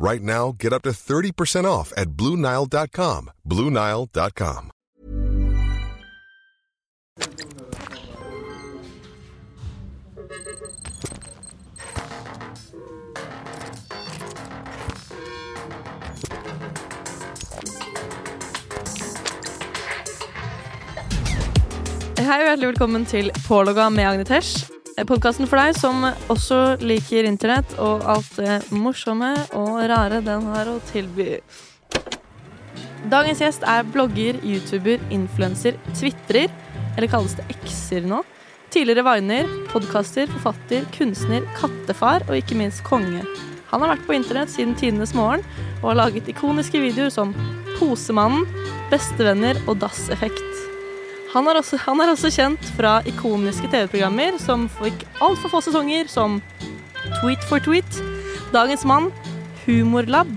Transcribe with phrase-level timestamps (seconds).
[0.00, 3.30] Right now, get up to 30% off at BlueNile.com.
[3.44, 4.70] BlueNile.com.
[22.18, 24.77] Hei og hjertelig velkommen til Pålogga med Agnetesh.
[25.06, 30.70] Podkasten for deg som også liker internett og alt det morsomme og rare den har
[30.72, 31.36] å tilby.
[33.06, 36.50] Dagens gjest er blogger, youtuber, influenser, tvitrer,
[36.96, 38.24] eller kalles det x-er nå.
[38.74, 43.22] Tidligere viner, podkaster, forfatter, kunstner, kattefar og ikke minst konge.
[43.70, 45.46] Han har vært på internett siden tidenes morgen
[45.78, 47.36] og har laget ikoniske videoer som
[47.78, 48.48] Posemannen,
[48.90, 50.57] Bestevenner og Dass-effekt.
[51.34, 56.08] Han er, også, han er også kjent fra ikoniske TV-programmer som fikk altfor få sesonger,
[56.08, 56.38] som
[57.18, 57.98] Tweet for tweet,
[58.52, 59.10] Dagens Mann,
[59.66, 60.30] Humorlab,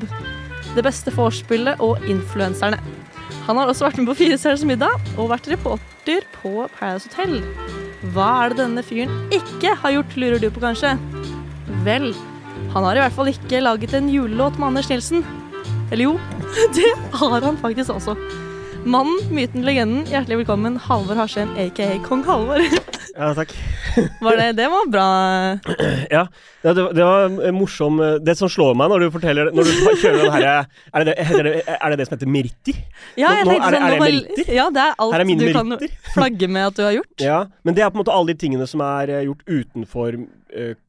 [0.76, 2.80] Det beste vorspielet og Influenserne.
[3.48, 7.40] Han har også vært med på Fire stjerners middag og vært reporter på Paradise Hotel.
[8.12, 10.94] Hva er det denne fyren ikke har gjort, lurer du på kanskje?
[11.88, 12.12] Vel,
[12.76, 15.24] han har i hvert fall ikke laget en julelåt med Anders Nilsen.
[15.92, 16.16] Eller jo,
[16.76, 18.16] det har han faktisk også.
[18.86, 20.06] Mannen, myten, legenden.
[20.10, 22.62] Hjertelig velkommen, Halvor Harsem, aka Kong Halvor.
[23.12, 23.52] Ja, takk.
[24.24, 25.06] Var det, det var bra.
[26.16, 26.22] Ja,
[26.64, 30.22] det, det, det var morsom Det som slår meg når du forteller Når du kjører
[30.22, 30.54] den herre
[30.96, 32.80] er, det er, det- er det det som heter meritter?
[33.20, 34.54] Ja, jeg Nå- tenkte er det- sånn, er det meritter?
[34.56, 35.76] Ja, det er alt er du du kan
[36.16, 37.14] flagge med at du har gjort.
[37.32, 40.22] Ja, men det er på en måte alle de tingene som er eh, gjort utenfor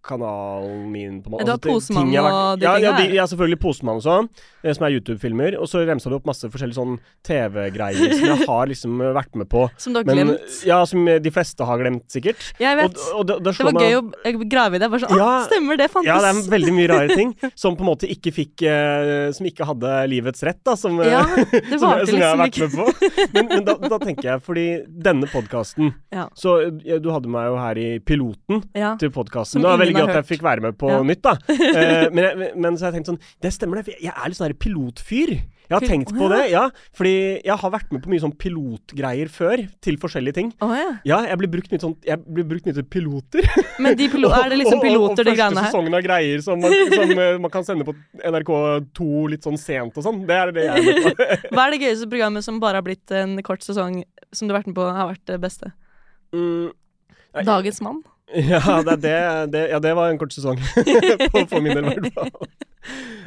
[0.02, 1.22] kanalen min.
[1.22, 1.30] på.
[1.30, 4.02] Du har Altså, Posemann har vært- og de ja, ja, de, ja, selvfølgelig Posemann og
[4.02, 4.28] sånn,
[4.64, 5.56] eh, som er YouTube-filmer.
[5.60, 9.34] Og så remsa du opp masse forskjellige sånn TV-greier som jeg har liksom eh, vært
[9.38, 9.64] med på.
[9.82, 10.56] Som du har Men, glemt.
[10.66, 12.42] Ja, som eh, de fleste har glemt, sikkert.
[12.60, 12.96] Jeg vet.
[13.12, 14.02] Og, og det, det Det var meg gøy å
[14.42, 14.90] å grave i det.
[14.92, 16.08] Bare sånn, Ja, ah, stemmer, det fantes.
[16.10, 19.46] Ja, det er veldig mye rare ting som på en måte ikke fikk eh, Som
[19.46, 20.76] ikke hadde livets rett, da.
[20.78, 23.26] Som, eh, Ja, det som, som jeg har liksom vært med på.
[23.36, 24.66] Men, men da, da tenker jeg, fordi
[25.08, 25.92] denne podkasten.
[26.38, 28.62] Så eh, du hadde meg jo her i piloten
[29.00, 29.51] til podkasten.
[29.52, 31.00] Som Det var veldig gøy at jeg fikk være med på Ja.
[31.04, 31.36] nytt, da.
[31.52, 33.90] Uh, men, jeg, men så har jeg tenkt sånn Det stemmer, det.
[33.90, 35.32] for Jeg er litt sånn pilotfyr.
[35.72, 36.36] Jeg har Pil- tenkt på oh, ja.
[36.36, 36.62] det, ja.
[36.98, 37.12] Fordi
[37.46, 40.50] jeg har vært med på mye sånn pilotgreier før, til forskjellige ting.
[40.64, 40.88] Oh, ja.
[41.08, 43.46] Ja, jeg blir brukt mye sånn Jeg blir brukt mye til piloter.
[43.84, 45.54] Men de pilo er det liksom piloter, de greiene her?
[45.54, 49.48] Og første sesongen av greier som, man, som eh, man kan sende på NRK2 litt
[49.48, 50.20] sånn sent og sånn.
[50.28, 51.28] Det er det jeg er med på.
[51.56, 54.02] Hva er det gøyeste programmet som bare har blitt en kort sesong,
[54.32, 55.72] som du har vært med på, har vært det beste?
[56.36, 56.72] Mm,
[57.48, 58.02] Dagens mann?
[58.52, 60.56] ja, det, det, det, ja, det var en kort sesong.
[60.56, 62.30] på, for min del, i hvert fall.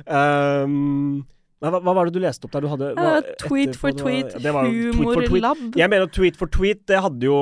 [0.06, 1.26] Um,
[1.64, 2.66] hva, hva var det du leste opp der?
[2.66, 5.30] Du hadde, hva, uh, tweet etter, for tweet, ja, det var tweet for tweet.
[5.32, 5.62] humorlab.
[5.80, 7.38] Jeg mener Tweet for tweet, det hadde jo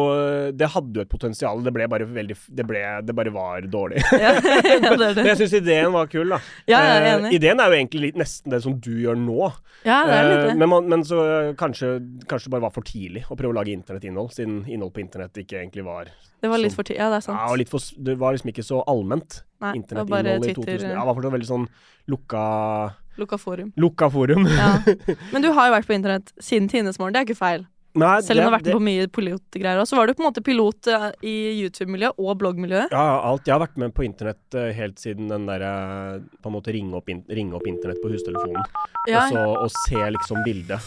[0.53, 1.63] Det hadde jo et potensial.
[1.65, 4.03] Det ble bare veldig Det, ble, det bare var dårlig.
[4.23, 6.39] Ja, ja, det er Men jeg syns ideen var kul, da.
[6.69, 7.33] Ja, er Eh, enig.
[7.39, 9.51] ideen er jo egentlig litt, nesten det som du gjør nå.
[9.83, 10.57] Ja, det Eh, det.
[10.61, 11.95] men, man, men så eh, kanskje,
[12.29, 15.41] kanskje det bare var for tidlig å prøve å lage internettinnhold, siden innhold på internett
[15.41, 17.01] ikke egentlig var Det var litt for tidlig.
[17.01, 17.57] Ja, det er ja, sant.
[17.59, 19.41] litt for, Det var liksom ikke så allment.
[19.63, 20.85] Det Internettinnhold i Twitter, 2000.
[20.85, 20.93] eh.
[20.93, 21.67] Ja, det var fortsatt veldig sånn
[22.13, 22.43] lukka
[23.17, 23.73] Lukka forum.
[23.77, 24.47] Lukka forum.
[24.49, 24.71] Ja.
[25.33, 27.67] Men du har jo vært på internett siden tidenes morgen, det er ikke feil.
[27.93, 29.77] Nei, Selv om du har vært det- på mye pilotgreier.
[29.77, 32.89] Og så var du på en måte pilot eh, i YouTube-miljøet og bloggmiljøet.
[32.89, 33.45] Ja, alt.
[33.45, 36.97] Jeg har vært med på internett eh, helt siden den derre På en måte ringe
[36.97, 38.65] opp, in ringe opp internett på hustelefonen.
[39.05, 40.81] Ja, Og så og se liksom bildet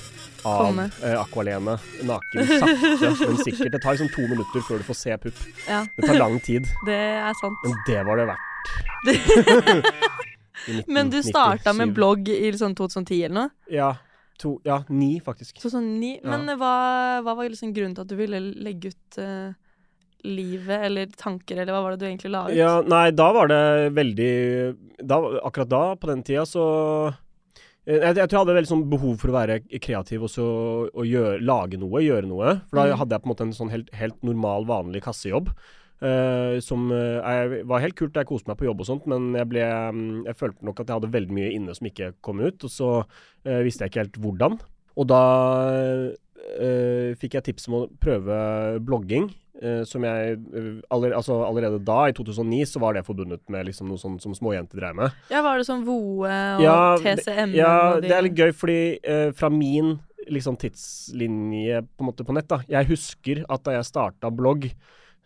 [0.46, 1.76] av eh, Aqualene
[2.11, 3.70] naken sakte, men sikkert.
[3.76, 5.46] Det tar liksom to minutter før du får se pupp.
[5.70, 7.62] ja, Det tar lang tid, det er sant.
[7.62, 10.25] men det var det verdt.
[10.67, 10.93] I 1997.
[10.95, 13.51] Men du starta med blogg i sånn 2010 eller noe?
[13.71, 13.93] Ja.
[14.43, 15.61] To, ja, ni, faktisk.
[15.63, 16.21] 2009.
[16.23, 16.29] Ja.
[16.35, 16.73] Men eh, hva,
[17.25, 19.55] hva var liksom grunnen til at du ville legge ut uh,
[20.27, 22.57] livet eller tanker, eller hva var det du egentlig la ut?
[22.57, 23.61] Ja, nei, da var det
[23.97, 24.33] veldig
[25.07, 26.65] da, Akkurat da, på den tida, så
[27.87, 30.47] eh, jeg, jeg tror jeg hadde veldig sånn behov for å være kreativ og, så,
[30.91, 32.57] og gjøre, lage noe, gjøre noe.
[32.69, 32.99] For da Mm.
[33.03, 35.53] hadde jeg på en måte en sånn helt, helt normal, vanlig kassejobb.
[36.02, 39.48] Eh, som uh, var helt kult, jeg koste meg på jobb og sånt, men jeg
[39.50, 42.66] ble um, Jeg følte nok at jeg hadde veldig mye inne som ikke kom ut,
[42.66, 44.60] og så uh, visste jeg ikke helt hvordan.
[44.96, 45.25] Og da
[47.19, 48.37] fikk jeg tips om å prøve
[48.87, 49.26] blogging.
[49.84, 50.37] som jeg
[50.94, 54.32] aller, altså Allerede da, i 2009, så var det forbundet med liksom noe sånt som
[54.37, 55.16] småjenter drev med.
[55.28, 57.52] Ja, var det sånn VOE og Ja, TCM?
[57.58, 58.78] Ja, de- det er litt gøy, fordi
[59.37, 59.98] fra min
[60.31, 64.70] liksom tidslinje på en måte på nett, da Jeg husker at da jeg starta blogg,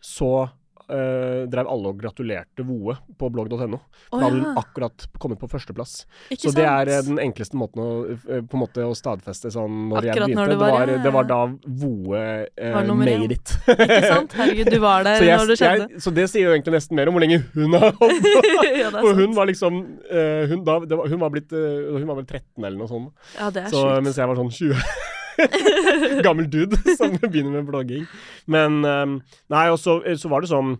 [0.01, 0.49] så
[0.91, 3.79] eh, drev alle og gratulerte VOE på blogg.no.
[3.81, 6.05] Å, Da hadde hun akkurat kommet på førsteplass.
[6.35, 9.53] Ikke Så det er eh, den enkleste måten å, eh, på en måte å stadfeste
[9.55, 10.35] sånn når jeg begynte.
[10.41, 12.23] når du det, var- var, ja, ja, det var da VOE
[12.57, 13.21] eh, nummer én.
[13.25, 13.55] made it.
[13.71, 14.33] Ikke sant?
[14.41, 15.87] Herregud, du var der så, når det skjedde.
[15.91, 18.45] jeg, så det sier jo egentlig nesten mer om hvor lenge hun har holdt på.
[18.83, 21.53] ja, det er For hun var liksom eh, hun, da, det var, hun, var blitt,
[21.53, 23.13] eh, hun var vel 13 eller noe sånt.
[23.39, 24.05] Ja, det er Så, sjukt.
[24.09, 24.85] mens jeg var sånn 20.
[26.27, 28.07] Gammel dude som begynner med blogging.
[28.51, 29.21] Men um,
[29.53, 30.77] Nei, og så, så var det sånn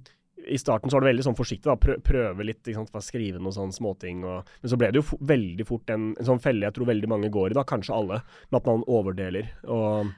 [0.49, 3.39] i starten så var det veldig sånn forsiktig, da, prø prøve litt, ikke sant, skrive
[3.43, 4.23] noen sånne småting.
[4.25, 7.11] Og, men så ble det jo veldig fort en, en sånn felle jeg tror veldig
[7.11, 8.21] mange går i, da, kanskje alle,
[8.51, 9.51] med at man overdeler.
[9.69, 10.11] Og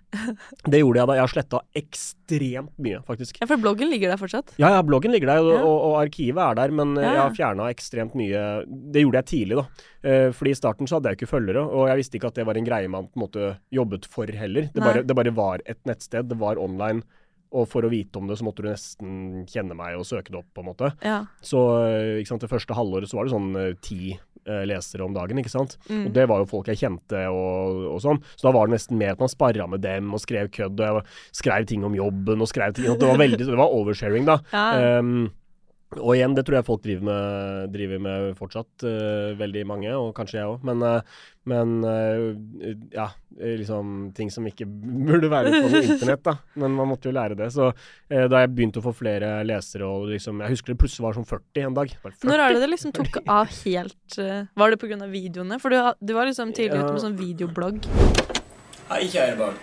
[0.70, 1.16] det gjorde jeg da.
[1.18, 3.40] Jeg har sletta ekstremt mye, faktisk.
[3.42, 4.54] Ja, for bloggen ligger der fortsatt.
[4.62, 5.62] Ja, ja, bloggen ligger der, og, Ja.
[5.66, 8.42] og, og arkivet er der, men eh, jeg har fjerna ekstremt mye
[8.92, 9.88] Det gjorde jeg tidlig, da.
[10.02, 12.46] Eh, fordi i starten så hadde jeg ikke følgere, og jeg visste ikke at det
[12.48, 14.68] var en greie man på en måte jobbet for heller.
[14.74, 17.02] Det bare, det bare var et nettsted, det var online.
[17.52, 20.40] Og for å vite om det, så måtte du nesten kjenne meg og søke det
[20.40, 20.92] opp, på en måte.
[21.04, 21.22] Ja.
[21.44, 25.12] Så eh, sant, det første halvåret så var det sånn eh, ti eh, lesere om
[25.16, 25.76] dagen, ikke sant.
[25.90, 26.06] Mm.
[26.08, 28.22] Og det var jo folk jeg kjente og, og sånn.
[28.34, 30.80] Så da var det nesten mer at man sparra med dem og skrev kødd.
[30.80, 34.28] Og jeg skrev ting om jobben og skrev ting Det var veldig Det var oversharing,
[34.28, 34.40] da.
[34.54, 34.66] Ja.
[34.80, 35.30] Ehm,
[36.00, 40.12] og igjen, det tror jeg folk driver med, driver med fortsatt, uh, veldig mange, og
[40.16, 40.64] kanskje jeg òg.
[40.64, 44.66] Men, uh, men uh, ja, liksom ting som ikke
[45.08, 46.36] burde være på internett, da.
[46.62, 47.50] Men man måtte jo lære det.
[47.54, 47.72] Så
[48.08, 51.26] da jeg begynte å få flere lesere, og liksom Jeg husker det plutselig var som
[51.28, 51.96] 40 en dag.
[52.04, 52.28] 40.
[52.30, 55.08] Når er det det liksom tok av helt Var det pga.
[55.12, 55.58] videoene?
[55.62, 57.88] For du, du var liksom tidlig ute med sånn videoblogg.
[58.92, 59.58] Hei, kjære barn,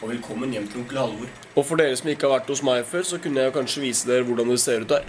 [0.00, 1.47] og velkommen hjem til onkel Halvor.
[1.58, 4.06] Og for dere som ikke har vært hos meg før, så kunne jeg kanskje vise
[4.06, 5.02] dere hvordan det ser ut her.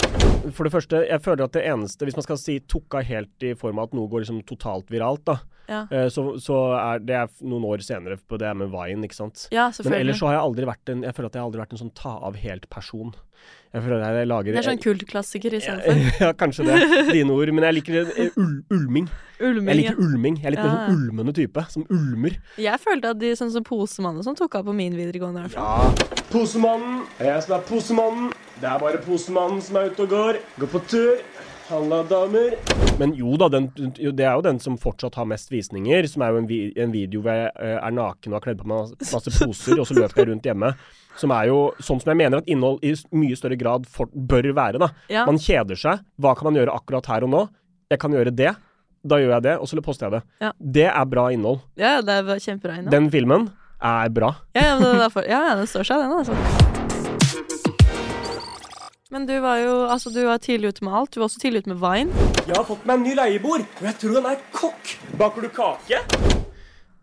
[0.55, 2.55] For det første, jeg føler at det eneste Hvis man skal si
[2.95, 5.35] av helt i form av at noe går liksom totalt viralt, da,
[5.69, 5.83] Ja.
[5.91, 9.47] eh, så, så er det er noen år senere på det med Vine, ikke sant.
[9.53, 11.61] Ja, Men ellers så har jeg aldri vært en Jeg føler at jeg har aldri
[11.61, 13.13] vært en sånn ta av helt-person.
[13.69, 15.99] Jeg føler jeg lager Det er sånn kultklassiker istedenfor.
[16.23, 16.77] ja, kanskje det.
[17.13, 17.51] Dine ord.
[17.53, 19.09] Men jeg liker eh, ul ulming.
[19.39, 19.67] Ulming.
[19.69, 19.91] Jeg ja.
[19.91, 20.39] liker ulming.
[20.41, 20.79] Jeg er litt mer Ja.
[20.87, 21.65] sånn ulmende type.
[21.69, 22.39] Som ulmer.
[22.57, 25.45] Jeg følte at de sånn som Posemannen som sånn tok av på min videregående.
[25.53, 25.93] Ja.
[26.39, 27.01] Posemannen.
[27.19, 28.27] Jeg som er posemannen.
[28.61, 30.37] Det er bare posemannen som er ute og går.
[30.61, 31.17] Går på tur.
[31.67, 32.53] Halla, damer.
[33.01, 36.07] Men jo da, den, det er jo den som fortsatt har mest visninger.
[36.07, 38.61] Som er jo en, vi, en video hvor jeg eh, er naken og har kledd
[38.61, 40.71] på meg masse poser, og så løper jeg rundt hjemme.
[41.19, 44.53] Som er jo sånn som jeg mener at innhold i mye større grad for, bør
[44.55, 44.79] være.
[44.79, 44.93] da.
[45.11, 45.27] Ja.
[45.27, 46.07] Man kjeder seg.
[46.23, 47.45] Hva kan man gjøre akkurat her og nå?
[47.91, 48.55] Jeg kan gjøre det.
[49.03, 50.27] Da gjør jeg det, og så poster jeg det.
[50.47, 50.55] Ja.
[50.79, 51.65] Det er bra innhold.
[51.79, 52.95] Ja, det er kjempebra innhold.
[52.95, 54.33] Den filmen er bra.
[54.55, 56.35] Ja, ja, men det er derfor, ja, ja, den står seg, den, altså.
[59.09, 61.11] Men du var jo altså, du var tidlig ute med alt.
[61.15, 62.27] Du var også tidlig ute med Vine.
[62.45, 64.91] Jeg har fått meg en ny leieboer, og jeg tror han er kokk.
[65.17, 66.01] Baker du kake?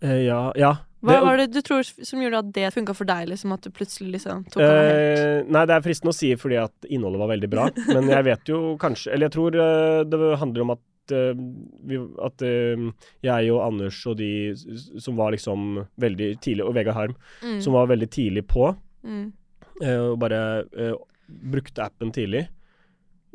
[0.06, 0.74] Eh, ja, ja.
[1.02, 3.28] Hva Det- var det du tror som gjorde at det funka for deg?
[3.28, 6.34] liksom At du plutselig liksom tok av helt Eh, nei, det er fristende å si
[6.34, 7.68] fordi at innholdet var veldig bra.
[7.94, 10.78] Men jeg vet jo kanskje Eller jeg tror eh, det handler om at
[11.14, 11.32] eh,
[11.86, 12.86] vi, at eh,
[13.26, 17.60] jeg og Anders og de som var liksom veldig tidlig, og Vegard Harm, Mm.
[17.60, 18.70] som var veldig tidlig på,
[19.04, 19.32] mm.
[19.82, 20.40] eh, og bare
[21.28, 22.46] brukte appen tidlig.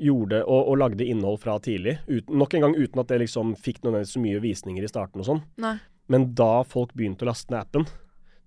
[0.01, 1.99] Gjorde og, og lagde innhold fra tidlig.
[2.07, 5.21] Uten, nok en gang uten at det liksom fikk nødvendigvis så mye visninger i starten
[5.21, 5.41] og sånn.
[6.09, 7.85] Men da folk begynte å laste ned appen,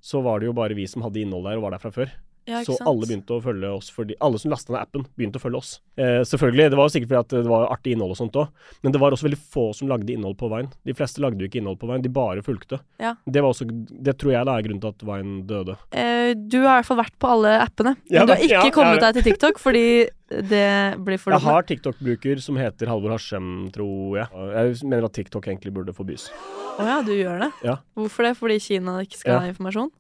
[0.05, 2.11] så var det jo bare vi som hadde innhold der og var der fra før.
[2.47, 2.89] Ja, så sant?
[2.91, 5.71] alle begynte å følge oss fordi Alle som lasta ned appen, begynte å følge oss.
[5.97, 8.49] Eh, selvfølgelig, det var sikkert fordi at det var artig innhold og sånt òg,
[8.85, 10.73] men det var også veldig få som lagde innhold på Vine.
[10.85, 12.81] De fleste lagde jo ikke innhold på Vine, de bare fulgte.
[13.01, 13.15] Ja.
[13.25, 15.79] Det var også Det tror jeg da er grunnen til at Vine døde.
[15.93, 17.97] Eh, du har i hvert fall vært på alle appene.
[18.11, 19.87] Ja, Men du har ikke kommet deg til TikTok, fordi
[20.29, 24.29] det blir for Jeg har TikTok-bruker som heter Halvor Harsem, tror jeg.
[24.57, 26.31] Jeg mener at TikTok egentlig burde forbys.
[26.75, 27.51] Å ja, du gjør det?
[27.63, 27.77] Ja.
[27.95, 28.35] Hvorfor det?
[28.39, 29.93] Fordi Kina ikke skal ha informasjon?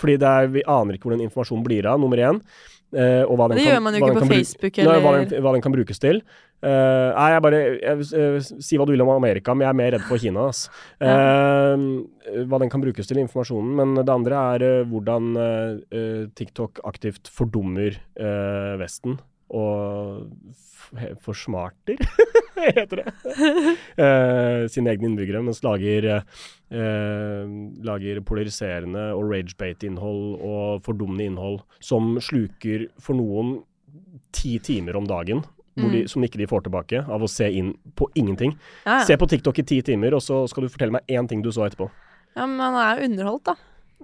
[0.00, 2.42] Fordi det er, vi aner ikke hvor den informasjonen blir av, nummer én.
[2.90, 5.10] Uh, og hva den Det kan, gjør man jo ikke på Facebook Facebook Nei, hva,
[5.14, 6.16] den, hva den kan brukes til.
[6.60, 9.78] Uh, nei, jeg bare jeg, uh, Si hva du vil om Amerika, men jeg er
[9.78, 10.48] mer redd for Kina.
[11.10, 13.72] Eh, hva den kan brukes til, informasjonen.
[13.78, 19.16] Men det andre er eh, hvordan eh, eh, TikTok aktivt fordummer eh, Vesten.
[19.50, 20.26] Og
[21.22, 22.00] forsmarter,
[22.74, 23.12] heter det.
[24.00, 27.52] Eh, sine egne innbyggere, mens lager eh,
[27.86, 33.60] lager polariserende og ragebate-innhold og fordummende innhold som sluker for noen
[34.34, 35.42] ti timer om dagen.
[35.44, 36.08] De, Mm.
[36.10, 38.50] som ikke de får tilbake av å se inn på ingenting.
[38.84, 39.04] Ja, ja.
[39.06, 41.48] Se på TikTok i ti timer, og så skal du fortelle meg én ting du
[41.54, 41.86] så etterpå.
[42.36, 43.54] Ja, men man er underholdt, da.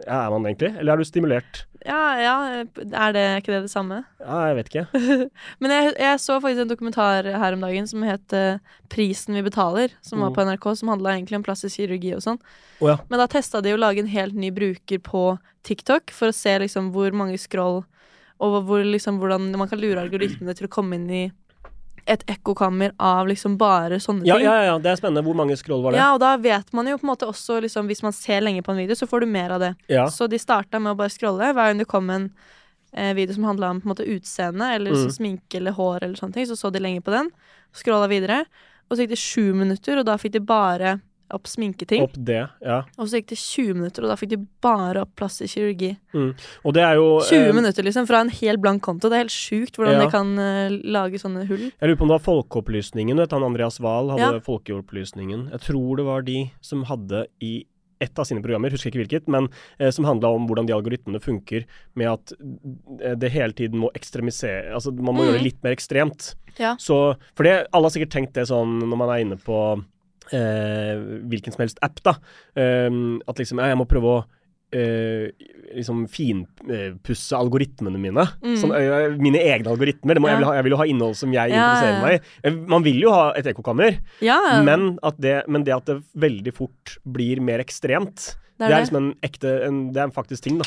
[0.04, 0.74] Ja, er man egentlig?
[0.76, 1.62] Eller er du stimulert?
[1.86, 2.34] Ja, ja,
[2.66, 4.02] er det ikke det det samme?
[4.20, 5.02] Ja, jeg vet ikke.
[5.62, 8.58] Men jeg, jeg så faktisk en dokumentar her om dagen som het uh,
[8.90, 10.34] 'Prisen vi betaler', som var Mm.
[10.34, 12.40] på NRK, som handla egentlig om plastisk kirurgi og sånn.
[12.80, 12.98] Oh, ja.
[13.08, 16.58] Men da testa de å lage en helt ny bruker på TikTok for å se
[16.58, 17.84] liksom hvor mange scroll
[18.40, 21.32] og hvor, liksom, hvordan man kan lure algoritmene til å komme inn i
[22.06, 24.44] et ekkokammer av liksom bare sånne Ja, ting.
[24.46, 25.25] ja, ja, det er spennende.
[25.26, 25.98] Hvor mange scroll var det?
[25.98, 28.62] Ja, og da vet man jo på en måte også liksom, Hvis man ser lenge
[28.62, 29.72] på en video, så får du mer av det.
[29.88, 30.06] Ja.
[30.06, 31.52] Så de starta med å bare scrolle.
[31.52, 32.30] Hver gang det kom en
[32.94, 35.02] eh, video som handla om på en måte utseende eller Mm.
[35.04, 37.30] så sminke eller hår, eller sånne ting, så så de lenge på den.
[37.75, 38.44] Scrolla videre.
[38.88, 41.00] Og så gikk det sju minutter, og da fikk de bare
[41.35, 42.02] opp sminketing.
[42.06, 42.83] Opp det, ja.
[42.99, 45.97] Og så gikk det 20 minutter, og da fikk de bare opp plastisk kirurgi.
[46.14, 46.35] Mm.
[46.64, 49.09] Og det er jo 20 eh, minutter, liksom, fra en helt blank konto.
[49.11, 50.04] Det er helt sjukt hvordan Ja.
[50.04, 51.71] de kan uh, lage sånne hull.
[51.73, 53.16] Jeg lurer på om det var Folkeopplysningen.
[53.18, 54.40] Vet han Andreas Wahl hadde Ja.
[54.40, 55.50] Folkeopplysningen.
[55.52, 57.64] Jeg tror det var de som hadde i
[57.99, 59.47] ett av sine programmer, husker ikke hvilket, men
[59.80, 61.64] eh, som handla om hvordan de algoritmene funker
[61.97, 62.33] med at
[63.00, 65.28] eh, det hele tiden må ekstremisere Altså man må Mm.
[65.30, 66.35] gjøre det litt mer ekstremt.
[66.59, 66.75] Ja.
[66.76, 69.83] Så For det, alle har sikkert tenkt det sånn når man er inne på
[70.30, 72.16] hvilken som helst app, da.
[72.56, 72.90] Eh,
[73.28, 74.25] at liksom jeg må prøve å
[74.75, 75.30] Uh,
[75.76, 78.25] liksom finpusse algoritmene mine.
[78.42, 78.56] Mm.
[78.59, 80.18] Sånn, uh, mine egne algoritmer.
[80.18, 80.33] Det må, Ja.
[80.35, 82.18] jeg, vil ha, jeg vil jo ha innhold som jeg Ja, interesserer meg i.
[82.42, 86.52] Eh, Man vil jo ha et ekkokammer, Ja, men, det, men det at det veldig
[86.52, 90.16] fort blir mer ekstremt, Det det er er, liksom en ekte en, Det er en
[90.18, 90.66] faktisk ting, da.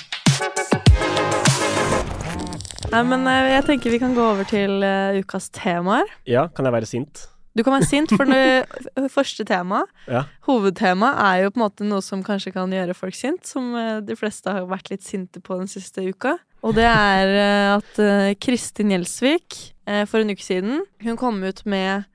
[2.90, 6.08] Nei, men eh, jeg tenker vi kan gå over til eh, ukas temaer.
[6.26, 7.28] Ja, kan jeg være sint?
[7.58, 10.24] Du kan være sint, for det første tema, Ja.
[10.48, 13.98] hovedtema, er jo på en måte noe som kanskje kan gjøre folk sint, som eh,
[14.06, 16.38] de fleste har vært litt sinte på den siste uka.
[16.62, 19.60] Og det er eh, at eh, Kristin Gjelsvik
[20.06, 22.06] for en uke siden, hun kom ut med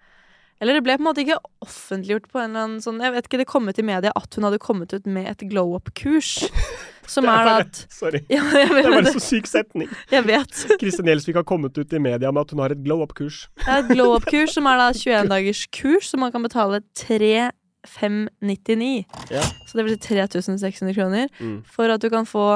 [0.63, 3.27] eller det ble på en måte ikke offentliggjort på en eller annen sånn Jeg vet
[3.27, 6.45] ikke, det kom ut i media at hun hadde kommet ut med et glow up-kurs.
[7.07, 8.21] Som er bare- at Sorry.
[8.31, 9.89] ja, Det er bare en så syk setning.
[10.15, 10.65] jeg vet.
[10.81, 13.43] Kristin Gjelsvik har kommet ut i media med at hun har et glow up-kurs.
[13.67, 19.05] Er et glow up-kurs som er da 21 dagers kurs, som man kan betale 3599.
[19.31, 19.43] Ja.
[19.67, 21.29] Så det blir si 3600 kroner.
[21.41, 21.59] Mm.
[21.69, 22.47] For at du kan få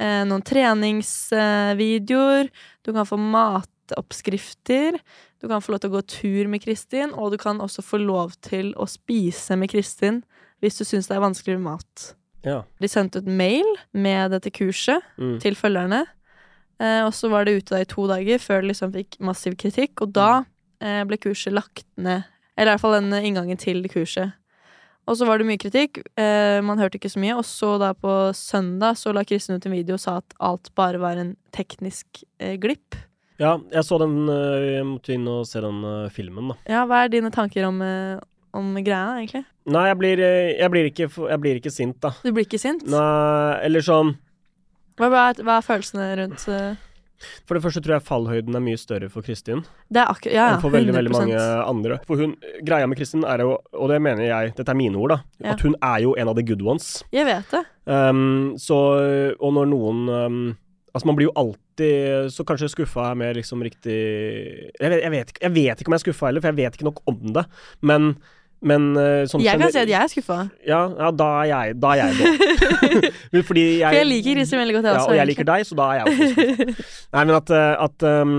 [0.00, 2.48] eh, noen treningsvideoer,
[2.84, 4.98] du kan få matoppskrifter,
[5.40, 7.96] du kan få lov til å gå tur med Kristin, og du kan også få
[8.02, 10.22] lov til å spise med Kristin
[10.64, 12.14] hvis du syns det er vanskelig med mat.
[12.44, 12.62] Ja.
[12.80, 15.38] De sendte ut mail med dette kurset Mm.
[15.40, 16.04] til følgerne.
[16.80, 19.56] Eh, og så var det ute da i to dager før det liksom fikk massiv
[19.56, 20.00] kritikk.
[20.02, 20.44] Og da
[20.80, 22.24] eh, ble kurset lagt ned.
[22.56, 24.32] Eller i hvert fall den eh, inngangen til kurset.
[25.06, 25.98] Og så var det mye kritikk.
[26.16, 27.36] Eh, man hørte ikke så mye.
[27.36, 30.70] Og så da på søndag så la Kristin ut en video og sa at alt
[30.74, 32.96] bare var en teknisk eh, glipp.
[33.38, 36.56] ja, jeg så den Jeg måtte inn og se den øh, filmen, da.
[36.70, 38.18] Ja, hva er dine tanker om, eh,
[38.54, 39.44] om greia, egentlig?
[39.64, 42.10] Nei, jeg blir, øh, jeg blir, ikke, jeg blir ikke sint, da.
[42.20, 42.82] Du blir ikke sint?
[42.90, 44.16] Nei, eller sånn
[45.00, 46.74] Hva, er, hva er følelsene rundt uh...
[47.46, 50.48] For det første tror jeg fallhøyden er mye større for Kristin Det er akkurat Ja,
[50.52, 51.22] enn for veldig, veldig 100%.
[51.22, 51.98] mange andre.
[52.08, 52.34] For hun,
[52.66, 55.54] greia med Kristin er jo, og det mener jeg, dette er mine ord, da, Ja.
[55.54, 56.90] at hun er jo en av the good ones.
[57.14, 57.62] Jeg vet det.
[57.88, 58.76] Um, så,
[59.38, 60.44] og når noen um,
[60.94, 63.96] Altså, man blir jo alltid så kanskje skuffa er mer liksom riktig
[64.78, 66.76] jeg vet, jeg, vet, jeg vet ikke om jeg er skuffa heller, for jeg vet
[66.78, 67.42] ikke nok om det.
[67.82, 68.12] Men,
[68.64, 70.38] men uh, sånn Jeg kan si at jeg er skuffa.
[70.66, 72.34] Ja, ja da er jeg Da er jeg da.
[73.48, 75.12] Fordi jeg For jeg liker Kristin veldig godt, jeg ja, også.
[75.12, 76.86] og jeg liker deg, så da er jeg også skuffa.
[77.16, 78.36] Nei, men at, uh, at um,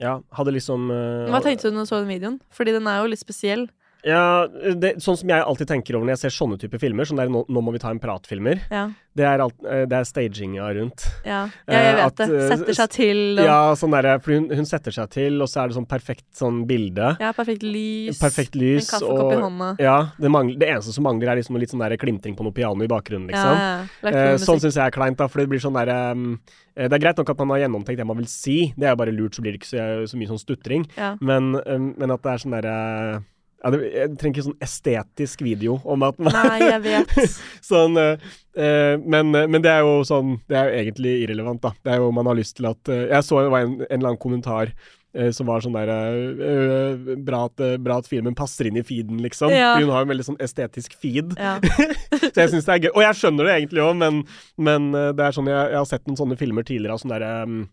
[0.00, 2.40] Ja, hadde liksom uh, Hva tenkte du når du så den videoen?
[2.56, 3.68] Fordi den er jo litt spesiell.
[4.06, 7.18] Ja, det, sånn som jeg alltid tenker over når jeg ser sånne typer filmer, sånn
[7.20, 8.86] der nå, nå må vi ta en prat-filmer, Ja.
[9.16, 11.04] det er, alt, eh, det er staginga rundt.
[11.26, 12.28] Ja, ja jeg Eh, vet at, det.
[12.40, 15.48] eh, Setter seg til og Ja, sånn der, For hun, hun setter seg til, og
[15.48, 17.16] så er det sånn perfekt sånn bilde.
[17.20, 18.18] Ja, perfekt lys.
[18.22, 18.88] Perfekt lys.
[18.92, 19.70] En kaffekopp i hånda.
[19.82, 22.52] Ja, det, mangler, det eneste som mangler, er liksom litt sånn der klimtring på noe
[22.56, 23.52] piano i bakgrunnen, liksom.
[23.56, 24.08] ja, ja.
[24.32, 26.38] Eh, sånn syns jeg er kleint, da, for det blir sånn derre um,
[26.74, 29.00] Det er greit nok at man har gjennomtenkt det man vil si, det er jo
[29.02, 30.86] bare lurt, så blir det ikke så, så mye sånn stutring.
[30.96, 31.16] Ja.
[31.20, 31.50] Men,
[31.98, 32.76] men at det er sånn derre
[33.60, 37.34] ja, det, jeg trenger ikke sånn estetisk video om at man Nei, jeg vet.
[37.64, 41.60] sånn, eh, eh, men, eh, men det er jo sånn Det er jo egentlig irrelevant,
[41.66, 41.74] da.
[41.84, 43.98] Det er jo man har lyst til at eh, Jeg så det var en, en
[43.98, 44.72] eller annen kommentar
[45.12, 49.20] eh, som var sånn der eh, bra, at, bra at filmen passer inn i feeden,
[49.20, 49.52] liksom.
[49.52, 49.74] Ja.
[49.76, 51.36] Hun har jo en veldig sånn estetisk feed.
[51.36, 51.58] Ja.
[52.32, 52.92] så jeg syns det er gøy.
[52.94, 54.22] Og jeg skjønner det egentlig òg, men,
[54.56, 57.32] men det er sånn jeg, jeg har sett noen sånne filmer tidligere av sånn derre
[57.44, 57.64] um,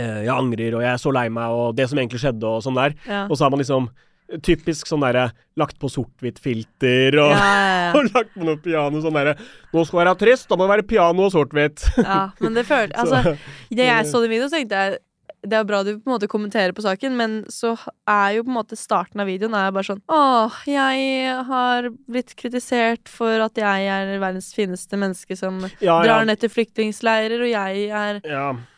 [0.00, 2.80] Jeg angrer, og jeg er så lei meg, og det som egentlig skjedde, og sånn
[2.80, 2.96] der.
[3.06, 3.28] Ja.
[3.28, 3.92] Og så har man liksom
[4.40, 5.28] Typisk sånn derre
[5.60, 9.36] lagt på sort-hvitt-filter og, Ja, ja, og lagt på noe piano sånn derre
[9.72, 11.84] Nå skal det være trist, da må det være piano og sort-hvitt.
[12.00, 13.36] Ja, men det følte Altså,
[13.68, 15.00] da jeg så den videoen, så tenkte jeg
[15.42, 17.72] det er bra du på en måte kommenterer på saken, men så
[18.06, 22.34] er jo på en måte starten av videoen er bare sånn Åh, jeg har blitt
[22.38, 27.50] kritisert for at jeg er verdens fineste menneske som Ja, drar ned til flyktningleirer, og
[27.50, 28.22] jeg er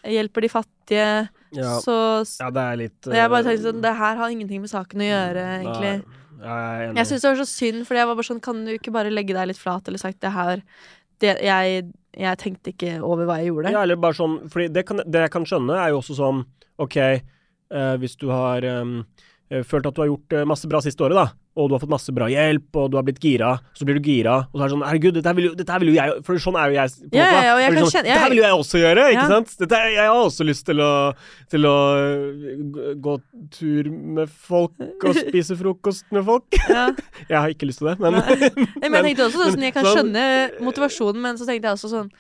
[0.08, 1.08] hjelper de fattige.
[1.54, 1.76] Ja.
[1.84, 1.94] Så
[2.40, 4.72] ja, det er litt uh, jeg bare eh, tenkte sånn Det her har ingenting med
[4.72, 5.94] saken å gjøre, egentlig.
[6.44, 6.96] Nei, jeg.
[6.98, 9.12] Jeg syns det var så synd, for jeg var bare sånn Kan du ikke bare
[9.12, 10.64] legge deg litt flat eller sagt det her
[11.22, 11.84] det, jeg,
[12.18, 13.70] jeg tenkte ikke over hva jeg gjorde.
[13.72, 16.42] Ja, eller bare sånn Fordi det, kan, det jeg kan skjønne, er jo også sånn
[16.82, 16.98] OK,
[17.70, 18.96] uh, hvis du har um,
[19.46, 21.80] eh, følt at du har gjort eh, masse bra siste året, da, og du har
[21.84, 24.64] fått masse bra hjelp, og du har blitt gira, så blir du gira, og så
[24.64, 26.74] er det sånn Herregud, dette vil jo, dette vil jo jeg For sånn er jo
[26.80, 26.94] jeg.
[27.12, 29.28] På Ja, ja, kan sånn, kjenne- Dette vil jo jeg også gjøre, ikke Ja.
[29.30, 29.54] sant?
[29.62, 30.92] Dette, jeg har også lyst til å,
[31.54, 33.14] til å øh, gå
[33.54, 34.72] tur med folk
[35.04, 36.44] og spise frokost med folk.
[36.68, 36.88] Ja.
[37.30, 40.24] Jeg har ikke lyst til det, men men jeg tenkte også sånn, jeg kan skjønne
[40.64, 42.10] motivasjonen, men så tenkte jeg også sånn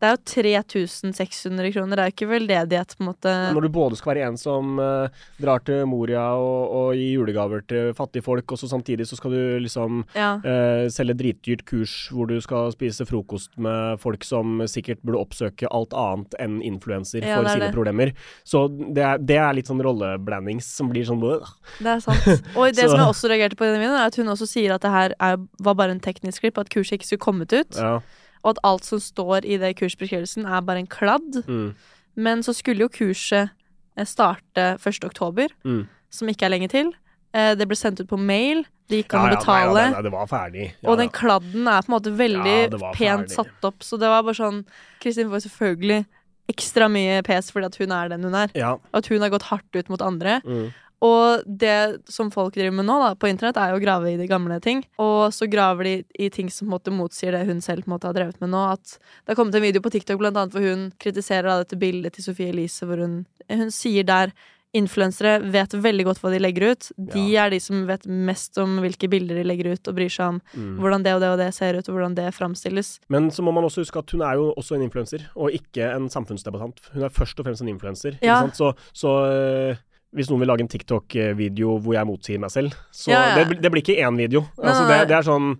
[0.00, 3.32] Det er jo 3600 kroner, det er jo ikke veldedighet, på en måte.
[3.52, 5.08] Når du både skal være en som uh,
[5.42, 9.34] drar til Moria og, og gir julegaver til fattige folk, og så samtidig så skal
[9.36, 10.30] du liksom Ja.
[10.40, 15.68] uh, selge dritdyrt kurs hvor du skal spise frokost med folk som sikkert burde oppsøke
[15.70, 17.74] alt annet enn influenser Ja, for sine det.
[17.76, 18.14] problemer.
[18.44, 21.44] Så det er, det er litt sånn rolleblandings som blir sånn Bleh.
[21.78, 22.48] Det er sant.
[22.56, 24.72] Og det som jeg også reagerte på i denne videoen, er at hun også sier
[24.78, 27.76] at det her er, var bare en teknisk klipp, at kurset ikke skulle kommet ut.
[27.76, 27.98] Ja.
[28.44, 31.42] Og at alt som står i det kursbeskrivelsen, er bare en kladd.
[31.46, 31.74] Mm.
[32.16, 33.50] Men så skulle jo kurset
[33.96, 35.04] eh, starte 1.
[35.04, 35.86] oktober, Mm.
[36.10, 36.92] som ikke er lenge til.
[37.34, 38.64] Eh, Det ble sendt ut på mail.
[38.88, 39.74] Det gikk an å betale.
[39.90, 40.72] nei, ja, det var ferdig.
[40.82, 44.08] Ja, og den kladden er på en måte veldig Ja, pent satt opp, så det
[44.08, 44.64] var bare sånn
[45.00, 46.06] Kristin får selvfølgelig
[46.50, 48.48] ekstra mye pes fordi at hun er den hun er.
[48.74, 50.40] Og at hun har gått hardt ut mot andre.
[50.44, 50.72] Mm.
[51.00, 54.18] Og det som folk driver med nå da, på internett, er jo å grave i
[54.20, 54.82] de gamle ting.
[55.00, 58.40] Og så graver de i ting som måte motsier det hun selv måte har drevet
[58.42, 58.62] med nå.
[58.76, 61.80] At det har kommet en video på TikTok blant annet hvor hun kritiserer da, dette
[61.80, 64.34] bildet til Sofie Elise, hvor hun, hun sier der
[64.70, 66.84] Influensere vet veldig godt hva de legger ut.
[66.94, 70.36] De er de som vet mest om hvilke bilder de legger ut, og bryr seg
[70.36, 70.76] om Mm.
[70.78, 73.00] hvordan det og det og det ser ut, og hvordan det framstilles.
[73.08, 75.90] Men så må man også huske at hun er jo også en influenser, og ikke
[75.90, 76.78] en samfunnsdebattant.
[76.94, 78.18] Hun er først og fremst en influenser.
[78.22, 78.46] Ja.
[78.54, 79.76] Så, så øh,
[80.12, 83.44] hvis noen vil lage en TikTok-video hvor jeg motsier meg selv, så Ja, ja.
[83.44, 84.40] Det, det blir ikke én video.
[84.58, 85.52] Altså, det, det er sånn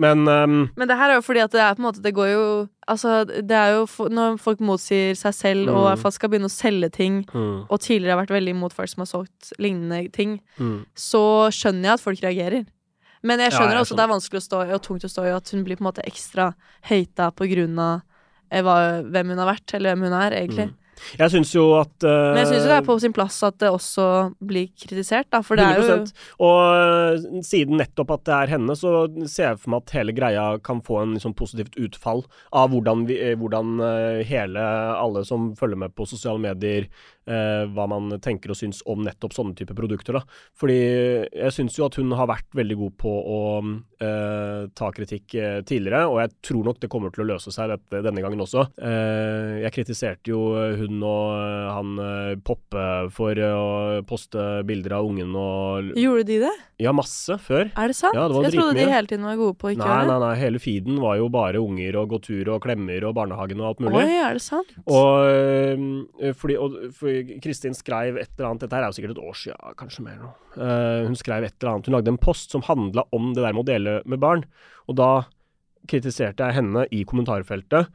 [0.00, 2.12] Men um, Men det her er jo fordi at det er på en måte Det
[2.14, 2.42] går jo
[2.86, 5.86] Altså, det er jo når folk motsier seg selv, og i Mm.
[5.88, 7.64] hvert fall skal begynne å selge ting, Mm.
[7.70, 10.84] og tidligere har vært veldig imot folk som har solgt lignende ting, Mm.
[10.94, 12.66] så skjønner jeg at folk reagerer.
[13.24, 15.04] Men jeg Ja, skjønner jeg også at det er vanskelig å stå i, og tungt
[15.08, 16.50] å stå i, at hun blir på en måte ekstra
[16.90, 18.02] høyta på grunn av
[18.52, 20.74] eh, hva, hvem hun har vært, eller hvem hun er, egentlig.
[21.18, 23.70] Jeg syns jo at uh, Men jeg syns det er på sin plass at det
[23.72, 24.06] også
[24.44, 25.96] blir kritisert, da, for det er jo
[26.44, 30.14] Og øh, siden nettopp at det er henne, så ser jeg for meg at hele
[30.16, 33.80] greia kan få en liksom positivt utfall av hvordan, vi, eh, hvordan
[34.26, 34.62] hele,
[34.98, 36.88] alle som følger med på sosiale medier,
[37.30, 40.18] uh, hva man tenker og syns om nettopp sånne typer produkter.
[40.18, 40.22] da.
[40.58, 40.78] Fordi
[41.28, 43.40] jeg syns jo at hun har vært veldig god på å
[44.04, 47.70] uh, ta kritikk eh, tidligere, og jeg tror nok det kommer til å løse seg
[47.72, 48.66] dette, denne gangen også.
[48.78, 50.40] Eh, jeg kritiserte jo
[50.78, 56.26] hun og eh, han eh, Poppe for eh, å poste bilder av ungen og Gjorde
[56.28, 56.52] de det?
[56.82, 57.68] Ja, masse før.
[57.70, 58.16] Er det sant?
[58.18, 60.08] Ja, det jeg trodde de hele tiden var gode på å ikke gjøre det.
[60.10, 63.14] nei, nei, nei, hele feeden var jo bare unger og gå tur og klemmer og
[63.16, 64.02] barnehagen og alt mulig.
[64.02, 64.74] Oi, er det sant?
[64.84, 69.14] Og øh, fordi, og, fordi Kristin skrev et eller annet Dette her er jo sikkert
[69.14, 70.32] et år siden, kanskje mer nå.
[70.54, 73.54] Uh, hun skrev et eller annet Hun lagde en post som handla om det der
[73.56, 74.44] med å dele med barn.
[74.90, 75.10] Og da
[75.90, 77.90] kritiserte jeg henne i kommentarfeltet.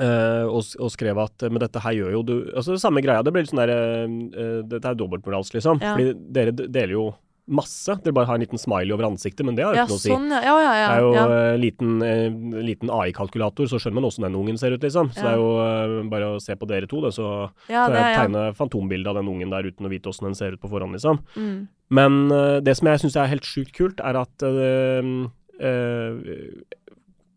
[0.00, 3.22] Eh, og, og skrev at Men dette her gjør jo du Altså samme greia.
[3.22, 5.82] Det blir litt sånn der uh, Dette er dobbeltmoralsk, liksom.
[5.82, 5.94] Ja.
[5.94, 7.06] Fordi dere deler jo
[7.44, 7.92] masse.
[8.00, 10.00] Dere bare har en liten smiley over ansiktet, men det har jo Ja, ikke noe
[10.00, 10.12] å si.
[10.12, 10.40] sånn, ja.
[10.44, 10.86] Ja, ja, ja.
[10.88, 14.76] Det er jo eh, liten, uh, liten AI-kalkulator, så skjønner man åssen den ungen ser
[14.76, 15.12] ut, liksom.
[15.12, 18.16] Så det er jo uh, bare å se på dere to, det, så kan jeg
[18.16, 20.96] tegne fantombilde av den ungen der uten å vite åssen den ser ut på forhånd,
[20.96, 21.20] liksom.
[21.36, 21.58] Mm.
[21.94, 22.16] Men
[22.64, 24.46] det som jeg syns er helt sjukt kult, er at